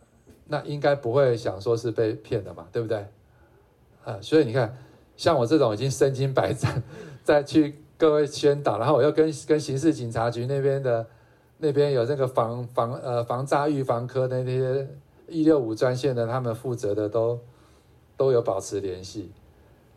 [0.47, 3.05] 那应该不会想说是被骗的嘛，对不对？
[4.03, 4.75] 啊，所以你看。
[5.17, 6.83] 像我这种已经身经百战，
[7.23, 11.07] 再去各位宣导，然后我又跟跟刑事警察局那边的
[11.57, 14.88] 那边有这个防防呃防诈预防科的那些
[15.27, 17.39] 一六五专线的，他们负责的都
[18.15, 19.31] 都有保持联系。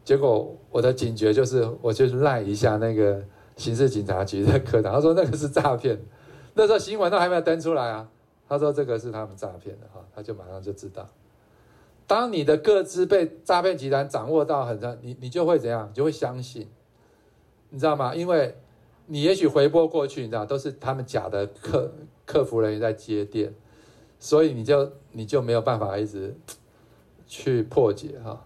[0.06, 3.22] 结果我的警觉就是，我就赖一下那个
[3.58, 6.00] 刑事警察局的科长，他说那个是诈骗，
[6.54, 8.08] 那时候新闻都还没有登出来啊。
[8.50, 11.08] 他说这个是他们诈骗的哈，他就马上就知道。
[12.08, 15.88] 当你的个资被诈骗集团掌握到很长，你你就会怎样？
[15.88, 16.66] 你就会相信，
[17.68, 18.12] 你知道吗？
[18.12, 18.56] 因为
[19.06, 21.92] 你也许回拨过去，你知道都是他们假的客
[22.26, 23.54] 客服人员在接电，
[24.18, 26.34] 所以你就你就没有办法一直
[27.28, 28.44] 去破解哈。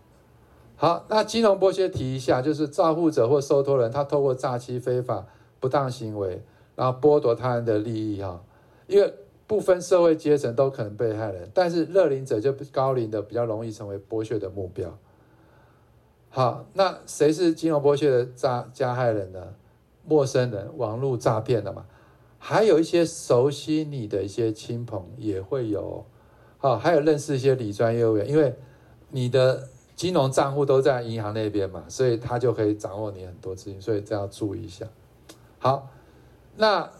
[0.76, 5.26] 好，那金融剥削提一下，就是照护者或受托人，他透过诈欺、非法、
[5.60, 6.42] 不当行为，
[6.76, 8.44] 然后剥夺他人的利益哈。
[8.86, 9.14] 因为
[9.46, 14.98] 不分社会阶层都可能被害人，但是乐龄者就高龄的比较容易成为剥削的目标。
[16.30, 19.54] 好，那谁是金融剥削的诈加害人呢？
[20.07, 21.87] 陌生人、网络诈骗的嘛，
[22.38, 26.04] 还有一些熟悉你的一些亲朋也会有。
[26.59, 28.54] 好，还有认识一些理专业务员，因为
[29.11, 29.68] 你的。
[29.96, 34.85] 金融账户都在银行那边嘛，所以他就可以掌握你很多资金，所以这要注意一下。
[35.61, 35.88] 好，
[36.57, 36.90] 那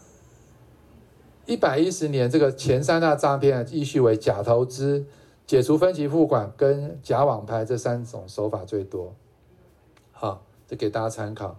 [1.45, 5.05] 一百一十年这个前三大诈骗依序为假投资、
[5.45, 9.13] 解除分期付款跟假网拍这三种手法最多。
[10.11, 11.57] 好，这给大家参考。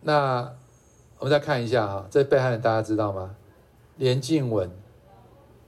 [0.00, 0.52] 那
[1.18, 3.36] 我们再看一下哈，这被害人大家知道吗？
[3.96, 4.70] 连静文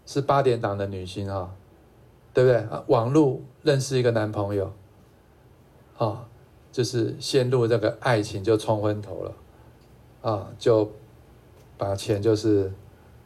[0.05, 1.55] 是八点档的女星哈。
[2.35, 2.85] 对不对啊？
[2.89, 4.71] 网络认识一个男朋友，
[5.97, 6.29] 啊，
[6.71, 9.33] 就是陷入这个爱情就冲昏头了，
[10.21, 10.93] 啊，就
[11.77, 12.73] 把钱就是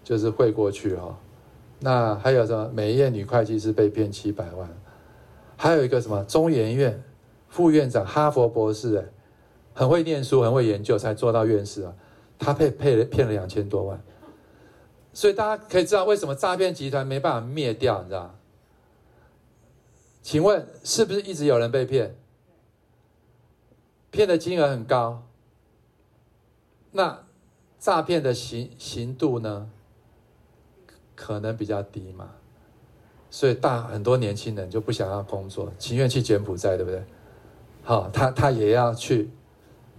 [0.03, 1.19] 就是汇过去哈。
[1.79, 2.71] 那还有什么？
[2.75, 4.69] 美业女会计师被骗七百万，
[5.57, 6.23] 还有一个什么？
[6.25, 7.03] 中研院
[7.49, 9.05] 副院长，哈佛博士，哎，
[9.75, 11.95] 很会念书，很会研究，才做到院士啊。
[12.39, 14.03] 他被骗了骗了两千多万，
[15.13, 18.35] 所以大家可以知道为什么诈骗集团没办法灭掉，你知道？
[20.23, 22.17] 请问是不是一直有人被骗？
[24.11, 25.23] 骗的金额很高，
[26.93, 27.25] 那
[27.81, 29.69] 诈骗的刑刑度呢？
[31.17, 32.31] 可能比较低嘛，
[33.29, 37.03] 所以大很多年轻人就不想要工作，情愿去柬埔寨，对不对？
[37.83, 39.29] 好，他他也要去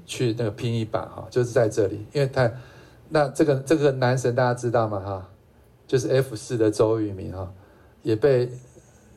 [0.05, 2.49] 去那个拼一把哈，就是在这里，因为他
[3.09, 4.99] 那这个这个男神大家知道吗？
[4.99, 5.29] 哈，
[5.85, 7.51] 就是 F 四的周渝民哈，
[8.03, 8.49] 也被。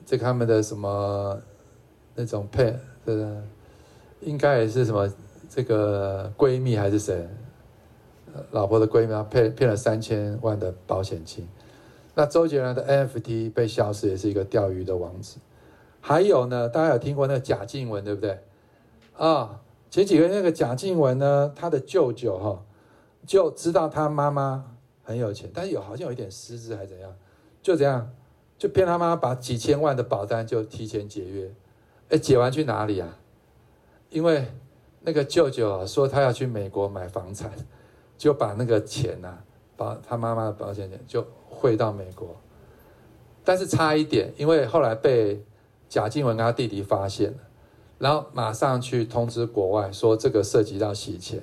[0.07, 1.41] 这他们的什么
[2.15, 3.43] 那种配，呃
[4.21, 5.11] 应该也是什么
[5.49, 7.27] 这个闺蜜还是谁？
[8.51, 11.49] 老婆的闺蜜啊，骗骗了三千万的保险金。
[12.15, 15.39] 那周杰伦的 NFT 被消失，也是一个钓鱼的王子。
[16.01, 18.39] 还有呢，大家有听过那个贾静雯对不对？
[19.17, 22.63] 啊、前几个那个贾静雯呢，她的舅舅哈
[23.27, 27.15] 就知道她妈妈很有钱，但是有好像有一点失智还是怎样，
[27.63, 28.11] 就这样。
[28.57, 31.53] 就骗他妈把几千万的保单就提前解约，
[32.09, 33.19] 哎，解完去哪里啊？
[34.11, 34.47] 因为
[35.01, 37.51] 那个舅舅啊说他要去美国买房产，
[38.17, 39.45] 就把那个钱呐、啊，
[39.77, 42.37] 把他妈妈的保险钱就汇到美国，
[43.45, 45.43] 但是差一点，因为后来被
[45.89, 47.39] 贾静雯跟他弟弟发现了，
[47.99, 51.43] 然后马上去通知国外说这个涉及到洗钱，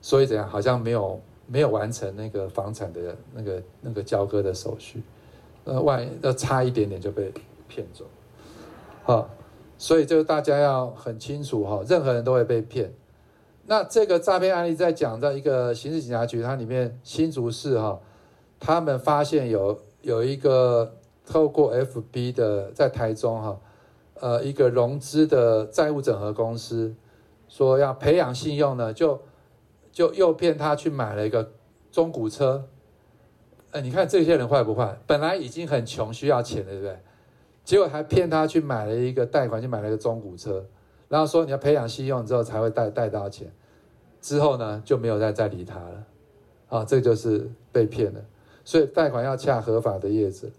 [0.00, 5.02] 所以怎样好像没有没有完成那个房产的那个那个交割的手续。
[5.64, 7.32] 呃，万一要差一点点就被
[7.68, 8.04] 骗走，
[9.04, 9.30] 好，
[9.78, 12.92] 所以就大家要很清楚哈，任何人都会被骗。
[13.72, 17.98] 那这个诈骗案例在讲到一个刑事警察局，它里面新竹市哈，
[18.60, 23.58] 他们发现有有一个透过 FB 的在台中哈，
[24.20, 26.94] 呃，一个融资的债务整合公司，
[27.48, 29.18] 说要培养信用呢，就
[29.90, 31.52] 就诱骗他去买了一个
[31.90, 32.68] 中古车。
[33.70, 34.98] 哎，你看这些人坏不坏？
[35.06, 36.98] 本来已经很穷，需要钱，对不对？
[37.64, 40.62] 结果还骗他去买了一个贷款，去买了一个中古车，
[41.08, 43.50] 然后说你要培养信用之后才会贷贷到钱，
[44.22, 46.04] 之后呢就没有再再理他了，
[46.68, 48.20] 啊，这就是被骗了。
[48.64, 50.50] 所以贷款要恰合法的叶子。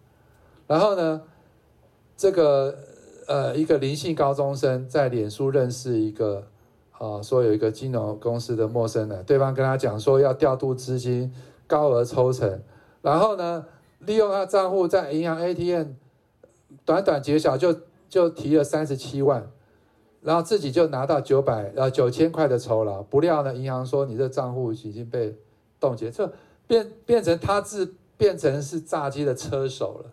[0.68, 1.22] 然后呢，
[2.16, 2.76] 这个
[3.28, 6.46] 呃一个林姓高中生在脸书认识一个
[6.92, 11.34] 啊，说有一个金融公司的陌生人，对方跟他讲说要调度资金，
[11.66, 12.62] 高额抽成。
[13.02, 13.66] 然后呢，
[14.00, 15.94] 利用他账户在银行 ATM
[16.86, 19.50] 短短几个小时就就提了三十七万，
[20.24, 23.04] 然后自己就拿到九百呃九千块的酬劳。
[23.04, 25.36] 不料呢，银行说你这账户已经被
[25.80, 26.32] 冻结，这
[26.66, 30.12] 变变成他自变成是炸机的车手了，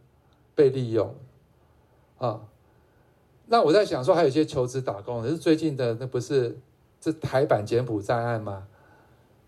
[0.55, 1.15] 被利用
[2.19, 2.41] 啊。
[3.47, 6.59] 那我在想说，还有一些求职打工，是最近的那不是
[7.01, 8.67] 这台版柬埔寨案吗？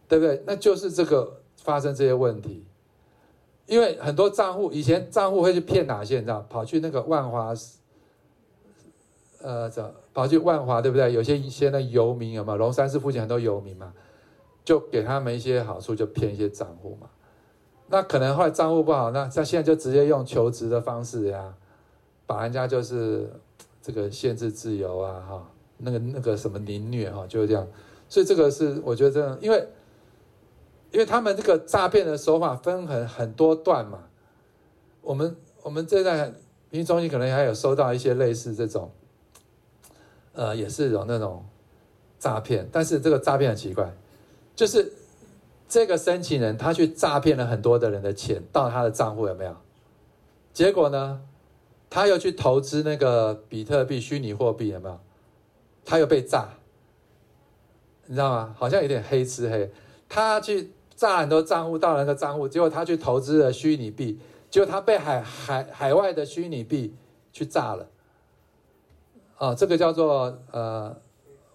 [0.09, 0.42] 对不对？
[0.46, 2.64] 那就是这个发生这些问题，
[3.66, 6.16] 因为很多账户以前账户会去骗哪些？
[6.16, 7.55] 你知道，跑去那个万华，
[9.42, 11.12] 呃，这跑去万华，对不对？
[11.12, 12.59] 有些一些那游民有没有？
[12.59, 13.92] 龙山寺附近很多游民嘛，
[14.64, 17.09] 就给他们一些好处，就骗一些账户嘛。
[17.88, 21.55] 那可能后来账户不好，那他现在就直接用求职的方式呀，
[22.26, 23.31] 把人家就是。
[23.85, 27.66] 这个限制自由啊，哈，那个那个什么凌虐哈，就是这样。
[28.09, 29.68] 所以这个是我觉得这样，因为
[30.92, 33.98] 因为他们这个诈骗的手法分很很多段嘛。
[35.00, 36.33] 我们我们这在
[36.70, 38.88] 民中心可能还有收到一些类似这种，
[40.35, 41.45] 呃，也是有那种
[42.18, 43.92] 诈骗，但是这个诈骗很奇怪，
[44.55, 44.92] 就是
[45.68, 49.57] 这个申请人他去诈骗了很多的人的钱到他的账户有没有？
[50.53, 51.23] 结果呢？
[51.90, 54.99] 他又去投资那个比特币虚拟货币，有没有？
[55.85, 56.49] 他又被诈，
[58.07, 58.55] 你知道吗？
[58.59, 59.71] 好像有点黑吃黑。
[60.09, 64.18] 他去诈很多账户到那个账户，结果他去投资了虚拟币，
[64.51, 66.95] 结果他被海海海外的虚拟币
[67.31, 67.88] 去诈了。
[69.42, 70.96] 啊，这个叫做呃，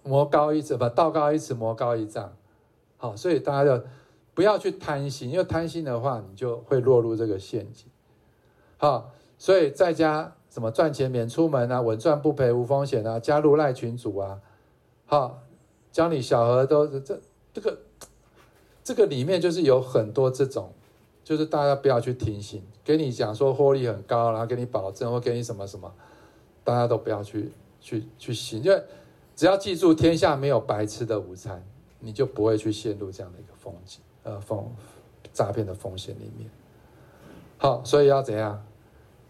[0.02, 2.32] 魔高一尺不，道高一尺，魔高一丈。
[2.98, 3.82] 好，所以大家就
[4.34, 7.86] 不要去贪心，因为贪心的话，你就会落入这个陷阱。
[8.76, 9.10] 好。
[9.40, 14.40] 所以在家什么赚钱免出门啊，稳赚不赔无风险啊，加入赖群组啊，
[15.06, 15.44] 好，
[15.92, 17.20] 教你小额都这
[17.54, 17.78] 这个
[18.82, 20.72] 这个里面就是有很多这种，
[21.22, 25.94] 就是大家不要去听信，给你讲说获利很高，然后给你保证或给你什么什么，
[26.64, 27.52] 大家都不要去
[27.88, 28.82] 去去行，因为
[29.34, 31.64] 只要记住天下没有白吃的午餐，
[32.00, 34.70] 你就不会去陷入这样的一个风险呃风
[35.32, 36.50] 诈骗的风险里面。
[37.56, 38.62] 好，所以要怎样？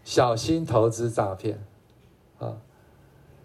[0.03, 1.63] 小心投资诈骗，
[2.37, 2.57] 啊，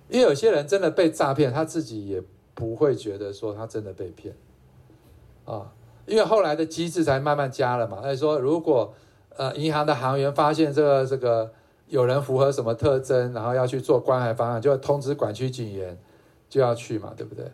[0.08, 2.20] 因为有些人真的被诈骗，他自己也
[2.54, 4.34] 不会觉得说他真的被骗，
[5.44, 5.72] 啊，
[6.06, 8.00] 因为后来的机制才慢慢加了嘛。
[8.02, 8.92] 他说，如果
[9.36, 11.52] 呃银行的行员发现这个这个
[11.88, 15.98] 有人符合什么特征，然后要去做关海方案，就要通知管区警员
[16.48, 17.44] 就要去嘛，对不对？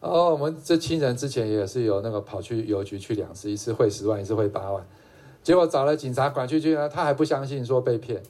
[0.00, 4.86] 哦，我们这亲人之前也是有那个跑去邮局去两次，一次汇十万，一次汇八万，
[5.42, 8.22] 结果找了警察管区去呢，他还不相信说被骗。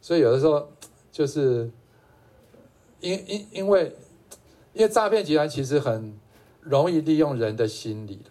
[0.00, 0.68] 所以有的时候
[1.10, 1.70] 就是
[3.00, 3.96] 因因因为
[4.72, 6.14] 因为诈骗集团其实很
[6.60, 8.30] 容易利用人的心理的，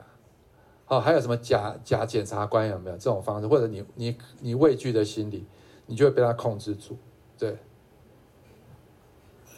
[0.87, 3.47] 哦，还有什么假假检察官有没有这种方式？
[3.47, 5.45] 或者你你你畏惧的心理，
[5.89, 6.95] 你就会被他控制住，
[7.37, 7.57] 对。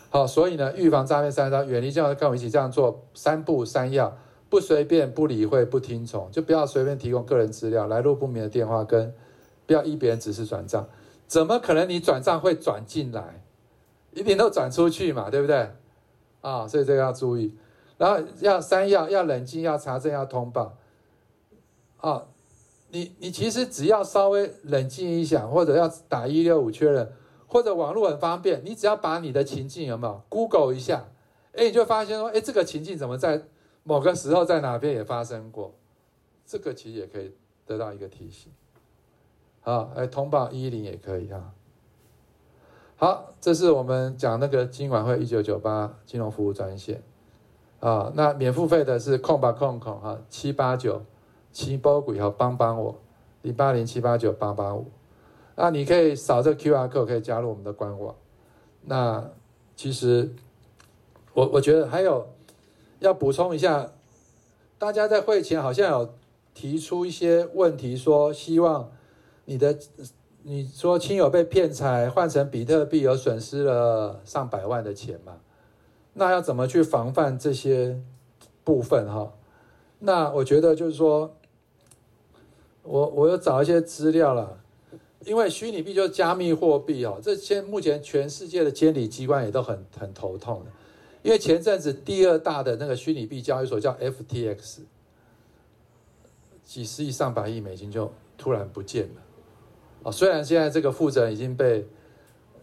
[0.09, 4.17] 好，所以呢，预防诈骗三招，远离这样跟我们一起这样做三不三要：
[4.49, 9.13] 不随便、不理会、不听从，就不要随便提供个人资料、来路不明的电话，跟
[9.65, 10.87] 不要依别人指示转账。
[11.27, 13.43] 怎么可能你转账会转进来？
[14.11, 15.69] 一定都转出去嘛，对不对？
[16.41, 17.55] 啊、所以这个要注意。
[17.97, 20.75] 然后要三要：要冷静，要查证，要通报。
[22.01, 22.25] 啊、
[22.91, 27.11] 你你其实只要稍微冷静一下，或者要打一六五确认，
[27.47, 31.05] 或者网络很方便，你只要把你的情境有没有 Google 一下，
[31.53, 33.43] 哎，你就发现说，哎，这个情境怎么在
[33.83, 35.73] 某个时候在哪边也发生过？
[36.45, 37.33] 这个其实也可以
[37.65, 38.51] 得到一个提醒。
[39.61, 41.53] 好，来通报一一零也可以哈。
[42.97, 47.01] 好，这是我们讲那个金管会一九九八金融服务专线
[47.79, 48.11] 啊。
[48.15, 51.01] 那免付费的是空吧空空哈七八九
[51.51, 52.99] 七波鬼和帮帮我
[53.41, 54.85] 零八零七八九八八五。
[55.55, 58.15] 那你可以扫这个 QR code 可以加入我们的官网。
[58.83, 59.29] 那
[59.75, 60.33] 其实
[61.33, 62.27] 我我觉得还有
[62.99, 63.91] 要补充一下，
[64.77, 66.13] 大家在会前好像有
[66.53, 68.91] 提出一些问题，说希望。
[69.45, 69.77] 你的
[70.43, 75.37] 你说亲友被骗财换成比特币，有损失了上百万的钱嘛？
[76.13, 77.99] 那要怎么去防范这些
[78.63, 79.33] 部分哈？
[79.99, 81.35] 那我觉得就是说，
[82.83, 84.59] 我我有找一些资料了，
[85.25, 90.71] 因为虚拟币就是加密货币哦，这些目前全世界的监理机关也都很很头痛的，
[91.21, 94.79] 因为前阵子第二大的那个虚拟币交易所叫 FTX，
[96.63, 99.21] 几十亿上百亿美金就突然不见了。
[100.03, 101.85] 哦，虽然现在这个负责人已经被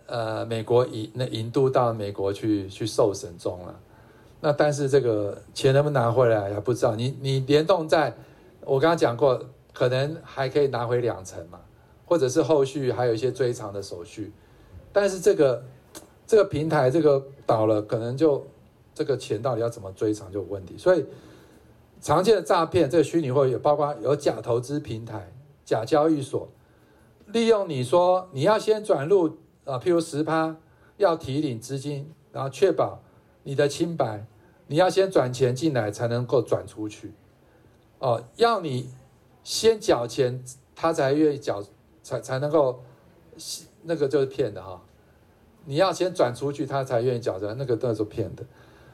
[0.06, 3.80] 呃美国引那引渡到美国去去受审中了，
[4.40, 6.96] 那但是这个钱能不能拿回来还不知道。
[6.96, 8.12] 你你联动在，
[8.62, 9.40] 我刚刚讲过，
[9.78, 11.60] 可能还可以拿回两成嘛，
[12.04, 14.32] 或者是后续还有一些追偿的手续，
[14.92, 15.62] 但是这个
[16.26, 18.44] 这个平台这个倒了，可能就
[18.92, 20.76] 这个钱到底要怎么追偿就有问题。
[20.76, 21.06] 所以
[22.00, 25.32] 常见的诈骗，这个虚拟货币包括有假投资平台、
[25.64, 26.48] 假交易所。
[27.26, 30.56] 利用你说你要先转入啊，譬如十趴，
[30.96, 33.00] 要提领资金，然后确保
[33.44, 34.26] 你的清白，
[34.66, 37.12] 你要先转钱进来才能够转出去。
[38.00, 38.90] 哦，要你
[39.48, 40.44] 先缴钱，
[40.76, 41.64] 他才愿意缴，
[42.02, 42.84] 才才能够，
[43.84, 44.78] 那个就是骗的哈、
[45.64, 48.44] 你要先转出去，他才愿意缴的，那个都是骗的，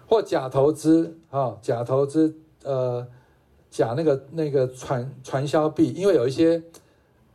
[0.07, 3.05] 或假投资啊、假投资，呃，
[3.69, 6.63] 假那个那个传传销币，因为有一些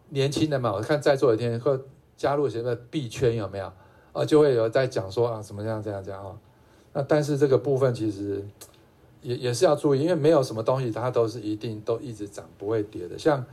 [0.07, 1.77] 年轻人嘛，我看在座有天会
[2.15, 3.69] 加入什么币圈有没有？
[4.13, 6.39] 啊，就会有在讲说啊，什么样这样这样啊。
[6.93, 8.47] 那但是这个部分其实
[9.21, 13.43] 也也是要注意，因为没有什么东西它都是一定都一直涨不会跌的，像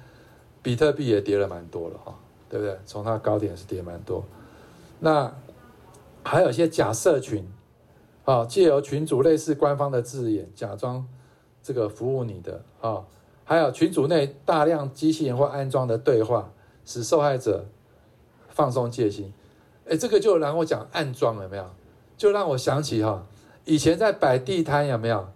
[0.63, 2.79] 比特币也跌了蛮多了哈，对不对？
[2.85, 4.25] 从它高点是跌蛮多，
[5.01, 5.33] 那。
[6.29, 7.49] 还有一些假社群，
[8.25, 11.07] 啊，借由群主类似官方的字眼，假装
[11.63, 13.05] 这个服务你的啊，
[13.45, 16.51] 还有群组内大量机器人或安装的对话，
[16.85, 17.67] 使受害者
[18.49, 19.33] 放松戒心。
[19.89, 21.65] 哎，这个就让我讲暗装有没有？
[22.17, 23.25] 就让我想起哈，
[23.65, 25.29] 以前在摆地摊有没有？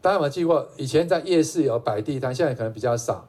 [0.00, 0.68] 大家有没有记过？
[0.76, 3.28] 以前在夜市有摆地摊，现在可能比较少，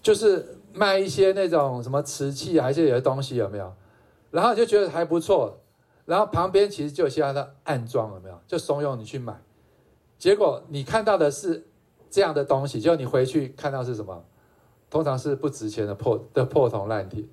[0.00, 3.72] 就是卖一些那种什么瓷器还是有些东西有没有？
[4.30, 5.58] 然后就觉得还不错。
[6.06, 8.40] 然后旁边其实就有些的暗装，有没有？
[8.46, 9.40] 就怂恿你去买，
[10.18, 11.68] 结果你看到的是
[12.10, 14.24] 这样的东西，就你回去看到是什么？
[14.88, 17.24] 通常是不值钱的破的破铜烂铁，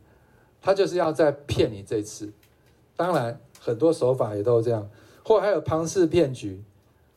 [0.62, 2.32] 他就是要再骗你这次。
[2.96, 4.88] 当然很多手法也都这样，
[5.24, 6.64] 或还有庞氏骗局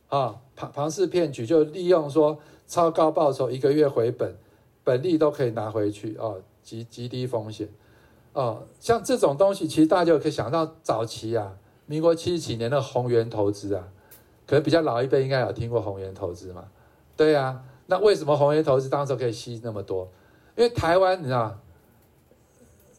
[0.09, 4.37] 啊，庞庞氏骗局就利用说超高报酬，一个月回本，
[4.85, 7.67] 本利都可以拿回去哦，极极低风险。
[8.35, 11.57] 哦，像这种东西，其实大家就可以想到早期啊，
[11.87, 13.89] 民国七十几年的宏源投资啊，
[14.47, 16.65] 可能比较老一辈应该有听过宏源投资嘛。
[17.17, 20.07] 对啊，那为什么宏源投资当时可以吸那么多？
[20.57, 21.59] 因为台湾你知道，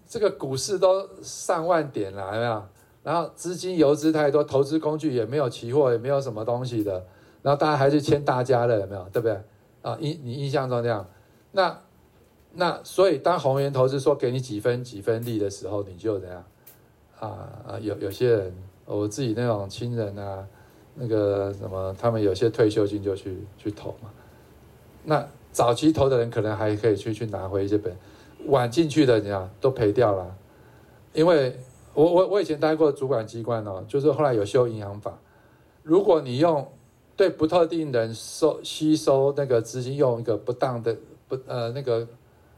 [0.08, 2.64] 这个股市都上万点了，有没有？
[3.04, 7.04] 然后资金游资太多，投资工具也没有期货，也没有什么东西的，
[7.42, 9.04] 然后大家还是签大家的，有没有？
[9.12, 9.42] 对不对？
[9.82, 11.08] 啊，印你印象中这样，
[11.52, 11.78] 那。
[12.54, 16.44] 那所以，当鸿源投资说给你几分几分利的时候，你就怎样
[17.18, 17.80] 啊啊？
[17.80, 20.46] 有有些人，我自己那种亲人啊，
[20.96, 24.10] 那个什么，他们有些退休金就去去投嘛。
[25.06, 27.96] 那早期投的人可能还可以去去拿回一些本，
[28.48, 30.36] 晚进去的人啊都赔掉了。
[31.14, 31.58] 因为
[31.94, 35.18] 我我我以前待过主管机关哦，就是后来有修银行法，
[35.84, 36.70] 如果你用
[37.22, 40.98] 对不特定人收吸收那个资金，用一个不当的
[41.28, 42.08] 不呃那个。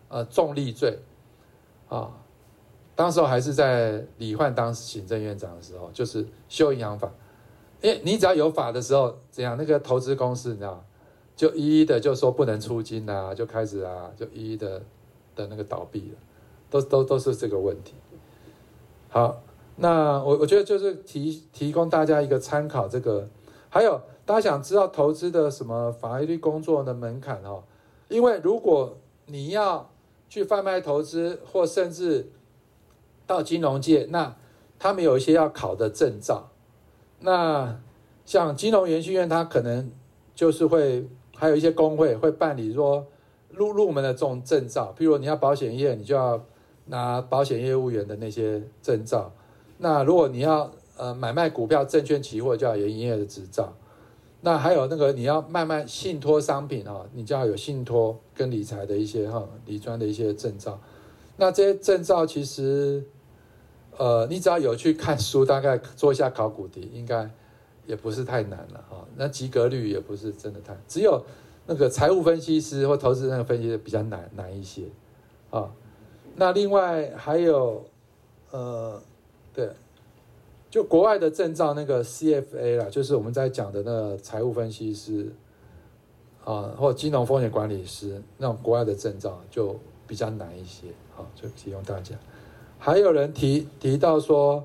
[0.10, 1.00] 呃，重利罪，
[1.90, 2.08] 啊、
[2.96, 7.12] 当时候还是在李焕当行政院长的时候，就是修银行法，
[7.82, 10.86] 因为你只要有法的时候，怎样那个投资公司，你知道，
[11.36, 14.84] 就一一的就说不能出金啊，就开始啊，就一一的
[15.36, 16.18] 的那个倒闭了，
[16.70, 17.96] 都都都是这个问题。
[19.10, 19.42] 好，
[19.78, 23.28] 那我我觉得就是提提供大家一个参考，这个
[23.74, 27.64] 还有大家想知道投资的什么法律工作的门槛哦，
[28.08, 28.96] 因为如果
[29.26, 29.90] 你要
[30.30, 32.32] 去贩卖投资，或甚至
[33.26, 34.36] 到金融界，那
[34.78, 36.52] 他们有一些要考的证照。
[37.22, 37.80] 那
[38.26, 39.92] 像金融研训院，它可能
[40.36, 43.08] 就是会还有一些工会会办理说
[43.50, 46.40] 入入门的这种证照，譬如你要保险业，你就要
[46.86, 49.32] 拿保险业务员的那些证照。
[49.80, 53.74] 那如果你要呃买卖股票、证券、期货，就要有营业的执照。
[54.42, 60.78] 那还有那个你要卖卖信托商品哈，你就要有信托跟理财的一些哈理专的一些证照。
[61.38, 63.04] 那这些证照其实，
[63.98, 67.30] 呃，你只要有去看书，大概做一下考古题，应该
[67.88, 69.08] 也不是太难了哈。
[69.16, 71.24] 那及格率也不是真的太，只有
[71.66, 74.84] 那个财务分析师或投资那个分析的比较难难一些
[75.50, 75.72] 啊。
[76.36, 77.86] 那另外还有，
[78.52, 79.02] 呃，
[79.54, 79.70] 对。
[80.74, 85.32] 就国外的证照，那个 CFA 啦，就是我们在讲的那个财务分析师
[86.44, 92.16] 啊，或金融风险管理师那种国外的证照就比较难一些，好，就提供大家。
[92.80, 94.64] 还有人提提到说，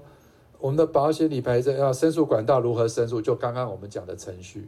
[0.58, 3.20] 我们的保险理赔证要申诉管道如何申诉？
[3.20, 4.66] 就刚刚我们讲的程序。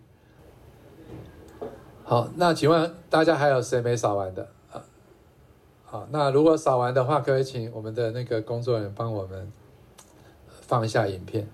[2.04, 4.84] 好，那请问大家还有谁没扫完的啊？
[5.86, 9.50] 好，那如果扫完的话，可以请我们的那个工作人员帮我们。
[10.70, 11.44] 放一下影片，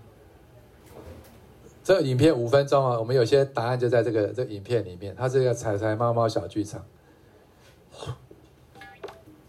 [1.83, 5.17] 这个影片五分钟啊，我们有些答案就在这个这个影片里面。
[5.17, 6.85] 它是一个彩彩猫猫小剧场。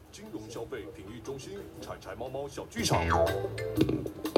[0.09, 3.05] 金融消费评议中心，彩彩猫猫小剧场。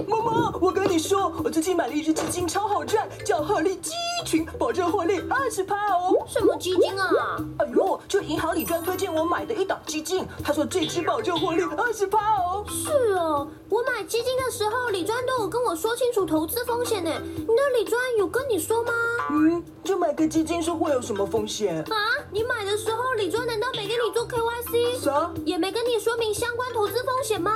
[0.10, 3.92] 妈妈，我跟你说，我最近买了一只基金，超好赚，叫鹤立基
[4.26, 6.26] 群，保证获利二十趴哦。
[6.28, 7.38] 什么基金啊？
[7.60, 12.66] 哎呦，就银行理专推荐我买的一档基金，他说这只保证获利二十趴哦。
[12.68, 17.12] 是哦，我买基金的时候，李专都有跟我说清楚投资风险呢。
[17.38, 18.92] 你的理专有跟你说吗？
[19.30, 21.96] 嗯，就买个基金是会有什么风险啊？
[22.32, 25.00] 你买的时候，李专难道没跟你做 KYC？
[25.04, 25.32] 啥？
[25.46, 27.52] 也没跟你说明相关投资风险吗？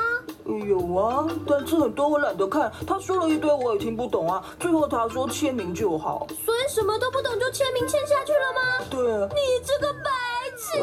[0.45, 4.43] 有啊，但是很多我懒得看，他说了一堆我也听不懂啊。
[4.59, 8.61] 最后他说签名就好，所以什么都不懂就签名签下去了吗？
[8.89, 9.01] 对，
[9.35, 10.09] 你这个白
[10.57, 10.77] 痴！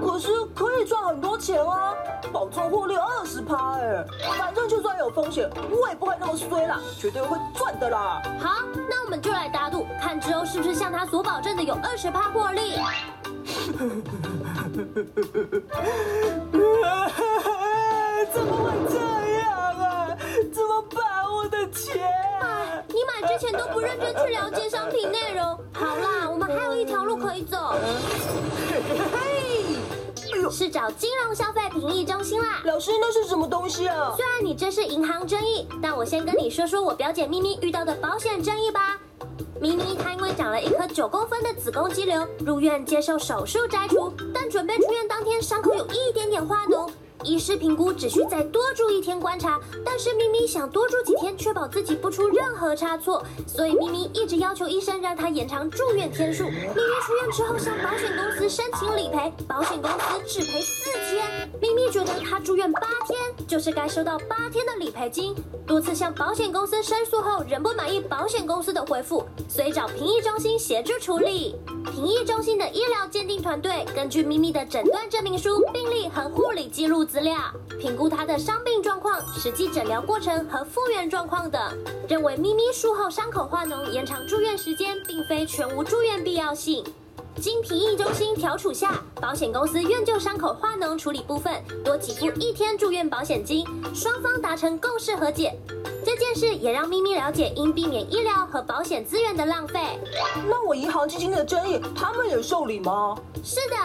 [0.00, 1.94] 可是可以赚很多钱啊，
[2.32, 4.04] 保证获利二十趴哎，
[4.38, 8.22] 反正就算有风险，我也不会那么衰啦，绝对会赚的啦。
[8.40, 12.78] 好，那我们就来打赌，看之后是不是像他所保证的有二十趴获利。
[18.32, 18.98] 怎么会这
[19.38, 20.16] 样啊？
[20.52, 21.24] 怎么办？
[21.32, 22.02] 我的钱！
[22.40, 25.58] 哎，你买之前都不认真去了解商品内容。
[25.72, 27.74] 好啦，我们还有一条路可以走，
[30.50, 32.60] 是找金融消费评议中心啦。
[32.64, 34.12] 老师，那是什么东西啊？
[34.16, 38.98] 虽然你这是银行争议，但我先跟你说说我表姐咪咪遇到的保险争议吧。
[39.60, 46.90] 咪咪她因为长了一颗九公分的子宫肌瘤，入院接受手术摘除，但准备出院当天，伤口有一点点化脓。
[47.24, 56.44] 医师评估只需再多住一天观察，但是咪咪想多住几天，确保自己不出任何差错，所以咪咪一直要求医生让她延长住院天数。
[56.44, 61.48] 咪咪出院之后向保险公司申请理赔，保险公司只赔四天。
[61.60, 65.34] 咪咪觉得她住院八天就是该收到八天的理赔金，
[65.66, 71.54] 多次向保险公司申诉后仍不满意保险公司的回复，所以找评议中心协助处理。
[71.92, 77.36] 评议中心的医疗鉴定团队根据咪咪的诊断证明书、病历和护理记录资料，
[77.78, 81.60] 评估他的伤病状况、实际诊疗过程和复原状况等，
[82.08, 86.82] 认为咪咪术后伤口化脓延长住院时间，并非全无住院必要性。
[87.40, 91.52] 经评议中心调处下，保险公司愿就伤口化脓处理部分
[91.84, 95.58] 多给付一天住院保险金，双方达成共识和解。
[96.04, 99.80] 这件事也让咪咪了解应避免医疗和保险资源的浪费。
[100.48, 103.16] 那我银行基金的争议，他们也受理吗？
[103.42, 103.76] 是的，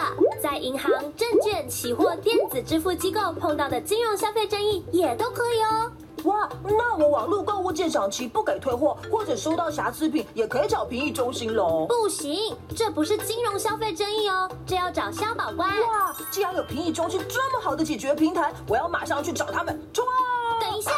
[0.42, 5.90] 在银行、证券、期货、电子支付机构碰到的金融消费争议也都可以哦。
[6.24, 11.86] 哇，那我网络购物鉴赏期不给退货，或者收到瑕疵品，也可以找评议中心喽？
[11.86, 15.68] 不行，这不是金融消费争议哦，这要找消保官。
[15.68, 19.80] 哇，既然有评议中心这么好的解决平台，我要马上去找他们。
[19.92, 20.58] 冲啊！
[20.60, 20.90] 等一下。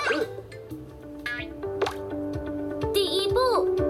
[2.92, 3.38] 第一步，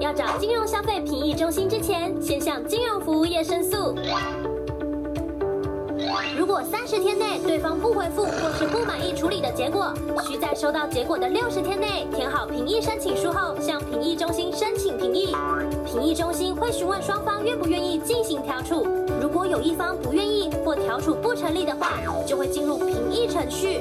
[0.01, 3.95] 要找金融消费评议中心之前，先向金融服务业申诉。
[6.37, 9.93] 如果三十天内对方不回复或是不满意处理的结果，
[10.27, 15.35] 需在收到结果的六十天内填好评议申请书后，向评议中心申请评议。
[15.85, 18.87] 评议中心会询问双方愿不愿意进行调处，
[19.21, 21.93] 如果有一方不愿意或调处不成立的话，
[22.27, 23.81] 就会进入评议程序，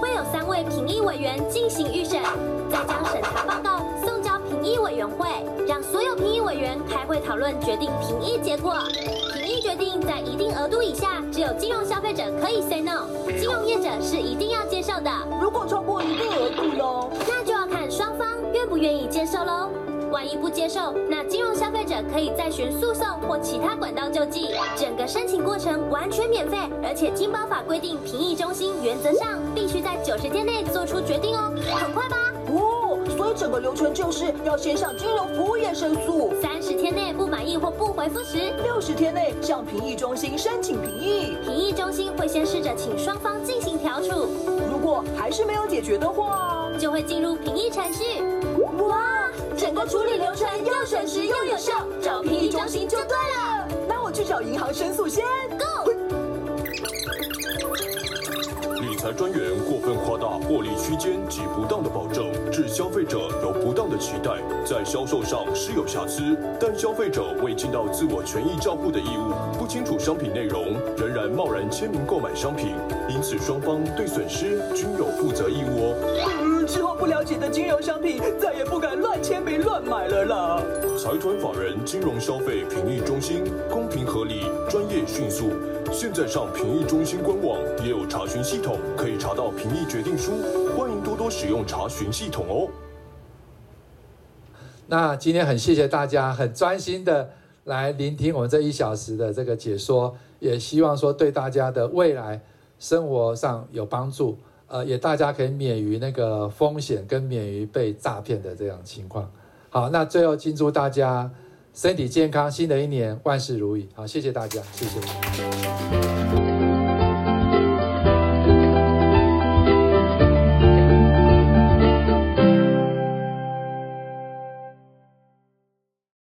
[0.00, 2.22] 会有三位评议委员进行预审，
[2.70, 3.84] 再将审查报告
[4.60, 5.28] 评议委员会，
[5.68, 8.74] 让所有评议委员开会讨论决定评议结果。
[9.32, 13.06] 评议决定在一定额度以下，只有金融消费者可以 say no，
[13.38, 15.10] 金融业者是一定要接受的。
[15.40, 17.16] 如果超过一定额度呢？
[17.28, 19.70] 那就要看双方愿不愿意接受喽。
[20.10, 24.48] 万一不接受，那金融消费者可以再寻诉讼或其他管道救济。
[24.74, 32.16] 整个申请过程完全免费，而且金保法规定，评议中心原则上必须在九十天内做出决定哦，很快吧？
[33.18, 41.36] 哦，所以整个流程就是要先向金融服务业申诉，三十天内不满意或不回复时，六十天内向评议中心申请评议。
[41.42, 44.28] 评议中心会先试着请双方进行调处，
[44.70, 48.22] 如果还是没有解决的话，就会进入评议程序。
[48.86, 53.68] 哇，整个处理流程又省时又有效，找评议中心就对了。
[53.88, 55.24] 那我去找银行申诉先
[55.58, 55.97] ，Go。
[58.98, 64.32] 财专员过分夸大获利区间及不当的保证，致消费者有不当的期待，
[64.64, 72.74] 在销售上是有瑕疵，但消费者未尽到自我权益照顾的义务，不清楚商品内容，仍然贸然签名购买商品，
[73.08, 76.57] 因此双方对损失均有负责义务哦。
[76.68, 80.62] 嗯，之后不了解的金融商品，再也不敢乱签名乱买了啦。
[80.98, 85.50] 财团法人金融消费评议中心，公平合理，专业迅速。
[85.90, 90.32] 现在上评议中心官网也有查询系统，可以查到评议决定书。
[90.76, 92.68] 欢迎多多使用查询系统哦。
[94.86, 97.30] 那今天很谢谢大家，很专心的
[97.64, 102.42] 来聆听我们这一小时的这个解说，也希望说对大家的未来
[102.78, 104.36] 生活上有帮助。
[104.68, 109.30] 呃，也大家可以免于那个风险跟免于被诈骗的这样情况。
[109.70, 111.30] 好，那最后敬祝大家
[111.74, 113.88] 身体健康，新的一年万事如意。
[113.94, 116.17] 好，谢谢大家，谢谢。